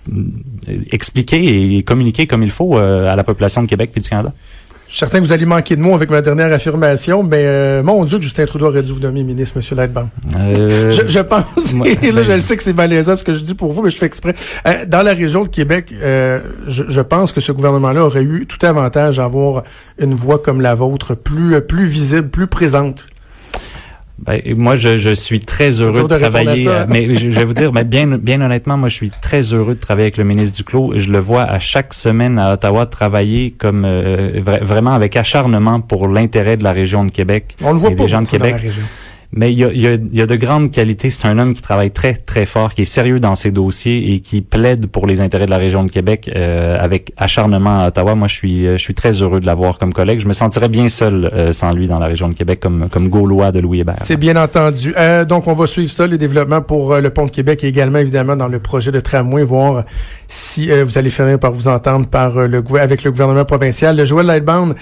expliquer 0.92 1.78
et 1.78 1.84
communiquer 1.84 2.28
comme 2.28 2.44
il 2.44 2.52
faut 2.52 2.78
euh, 2.78 3.08
à 3.08 3.16
la 3.16 3.24
population 3.24 3.64
de 3.64 3.68
Québec 3.68 3.92
et 3.96 4.02
du 4.02 4.10
Canada. 4.10 4.34
Je 4.92 4.98
suis 4.98 5.00
certain 5.06 5.22
que 5.22 5.24
vous 5.24 5.32
allez 5.32 5.46
manquer 5.46 5.78
de 5.78 5.82
mots 5.82 5.96
avec 5.96 6.10
ma 6.10 6.22
dernière 6.22 6.52
affirmation, 6.52 7.24
mais 7.24 7.46
euh, 7.46 7.82
mon 7.82 8.04
Dieu 8.04 8.18
que 8.18 8.26
Justin 8.26 8.46
Trudeau 8.46 8.66
aurait 8.66 8.84
dû 8.84 8.92
vous 8.92 9.00
nommer 9.00 9.24
ministre, 9.24 9.56
Monsieur 9.56 9.74
Lightbank. 9.74 10.10
Euh, 10.36 10.92
je, 10.92 11.08
je, 11.08 11.20
pense, 11.20 11.72
moi, 11.72 11.88
là 11.88 11.96
ben, 12.02 12.24
je 12.26 12.40
sais 12.40 12.58
que 12.58 12.64
c'est 12.64 12.74
malaisant 12.74 13.16
ce 13.16 13.24
que 13.24 13.34
je 13.34 13.40
dis 13.40 13.54
pour 13.54 13.72
vous, 13.72 13.84
mais 13.84 13.90
je 13.90 13.98
fais 13.98 14.06
exprès. 14.06 14.36
Euh, 14.68 14.86
dans 14.86 15.02
la 15.02 15.14
région 15.14 15.44
de 15.44 15.48
Québec, 15.48 15.94
euh, 15.94 16.42
je, 16.68 16.84
je, 16.90 17.00
pense 17.00 17.32
que 17.32 17.40
ce 17.40 17.54
gouvernement-là 17.54 18.04
aurait 18.04 18.24
eu 18.24 18.46
tout 18.46 18.66
avantage 18.66 19.18
à 19.18 19.24
avoir 19.24 19.64
une 19.98 20.14
voix 20.14 20.40
comme 20.40 20.60
la 20.60 20.76
vôtre, 20.76 21.16
plus, 21.16 21.62
plus 21.62 21.86
visible, 21.86 22.28
plus 22.28 22.48
présente. 22.48 23.08
Ben, 24.20 24.40
moi, 24.56 24.76
je, 24.76 24.98
je, 24.98 25.10
suis 25.10 25.40
très 25.40 25.72
heureux 25.82 26.08
de, 26.08 26.18
travailler. 26.18 26.68
Euh, 26.68 26.86
mais 26.88 27.16
je, 27.18 27.30
vais 27.30 27.44
vous 27.44 27.56
dire, 27.56 27.74
mais 27.74 27.84
bien, 27.84 28.06
bien 28.06 28.40
honnêtement, 28.40 28.78
moi, 28.78 28.88
je 28.88 28.96
suis 28.96 29.10
très 29.10 29.42
heureux 29.54 29.74
de 29.74 29.80
travailler 29.80 30.06
avec 30.06 30.18
le 30.18 30.24
ministre 30.24 30.58
Duclos. 30.58 30.94
Je 30.96 31.10
le 31.10 31.18
vois 31.18 31.44
à 31.44 31.58
chaque 31.60 31.94
semaine 31.94 32.38
à 32.38 32.54
Ottawa 32.54 32.86
travailler 32.86 33.52
comme 33.52 33.84
euh, 33.84 34.42
vraiment 34.62 34.94
avec 34.94 35.16
acharnement 35.16 35.82
pour 35.82 36.08
l'intérêt 36.08 36.56
de 36.56 36.64
la 36.64 36.72
région 36.72 37.04
de 37.04 37.12
Québec. 37.12 37.56
On 37.64 37.72
le 37.72 37.80
voit 37.80 37.92
et 37.92 37.96
pas 37.96 38.04
des 38.04 38.10
gens 38.10 38.22
de 38.22 38.28
Québec. 38.28 38.56
Mais 39.34 39.52
il 39.52 39.60
y 39.60 39.64
a, 39.64 39.72
y, 39.72 39.88
a, 39.88 39.98
y 40.12 40.22
a, 40.22 40.26
de 40.26 40.36
grandes 40.36 40.72
qualités. 40.72 41.10
C'est 41.10 41.28
un 41.28 41.38
homme 41.38 41.54
qui 41.54 41.62
travaille 41.62 41.92
très, 41.92 42.14
très 42.14 42.46
fort, 42.46 42.74
qui 42.74 42.82
est 42.82 42.86
sérieux 42.86 43.20
dans 43.20 43.36
ses 43.36 43.52
dossiers 43.52 44.14
et 44.14 44.20
qui 44.20 44.42
plaide 44.42 44.88
pour 44.88 45.08
les 45.08 45.22
intérêts 45.22 45.46
de 45.46 45.52
la 45.52 45.58
région 45.58 45.84
de 45.84 45.92
Québec 45.92 46.30
euh, 46.36 46.78
avec 46.80 47.14
acharnement 47.18 47.80
à 47.80 47.88
Ottawa. 47.88 48.16
Moi, 48.16 48.28
je 48.28 48.36
suis, 48.36 48.66
je 48.66 48.78
suis 48.78 48.94
très 48.94 49.22
heureux 49.22 49.40
de 49.40 49.46
l'avoir 49.46 49.78
comme 49.78 49.94
collègue. 49.94 50.20
Je 50.20 50.28
me 50.28 50.34
sentirais 50.34 50.70
bien 50.70 50.90
seul 50.90 51.30
euh, 51.34 51.54
sans 51.54 51.72
lui 51.74 51.88
dans 51.88 52.00
la 52.00 52.08
région 52.08 52.30
de 52.30 52.34
Québec 52.34 52.60
comme, 52.60 52.88
comme 52.90 53.10
Gaulois 53.10 53.52
de 53.52 53.60
Louis 53.60 53.82
Hébert. 53.82 53.96
C'est 53.98 54.18
bien 54.18 54.36
entendu. 54.36 54.94
Euh, 54.98 55.26
donc, 55.26 55.48
on 55.48 55.54
va 55.54 55.66
suivre 55.66 55.92
ça, 55.92 56.08
les 56.08 56.18
développements 56.18 56.62
pour 56.62 56.94
euh, 56.94 57.02
le 57.02 57.10
pont 57.10 57.26
de 57.26 57.32
Québec 57.32 57.64
et 57.64 57.68
également, 57.68 58.00
évidemment, 58.00 58.36
dans 58.36 58.48
le 58.48 58.60
projet 58.60 58.92
de 58.92 59.00
tramway, 59.00 59.44
voir 59.44 59.84
si 60.32 60.72
euh, 60.72 60.84
vous 60.84 60.98
allez 60.98 61.10
finir 61.10 61.38
par 61.38 61.52
vous 61.52 61.68
entendre 61.68 62.08
par 62.08 62.48
le, 62.48 62.64
avec 62.80 63.04
le 63.04 63.12
gouvernement 63.12 63.46
provincial. 63.46 63.96
Le 63.96 64.06
Joël 64.06 64.26
Lightbound, 64.26 64.76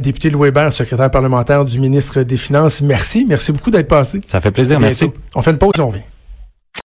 député 0.00 0.30
Louis 0.30 0.48
Hébert, 0.48 0.72
secrétaire 0.72 1.10
parlementaire 1.10 1.64
du 1.64 1.78
ministre 1.78 2.22
des 2.22 2.36
Finances, 2.36 2.80
merci. 2.80 3.26
Merci 3.28 3.52
beaucoup 3.52 3.70
d'être 3.70 3.88
passé. 3.88 4.20
Ça 4.24 4.40
fait 4.40 4.50
plaisir, 4.50 4.80
merci. 4.80 5.10
On 5.34 5.42
fait 5.42 5.50
une 5.50 5.58
pause 5.58 5.72
et 5.78 5.80
on 5.80 5.88
revient. 5.88 6.02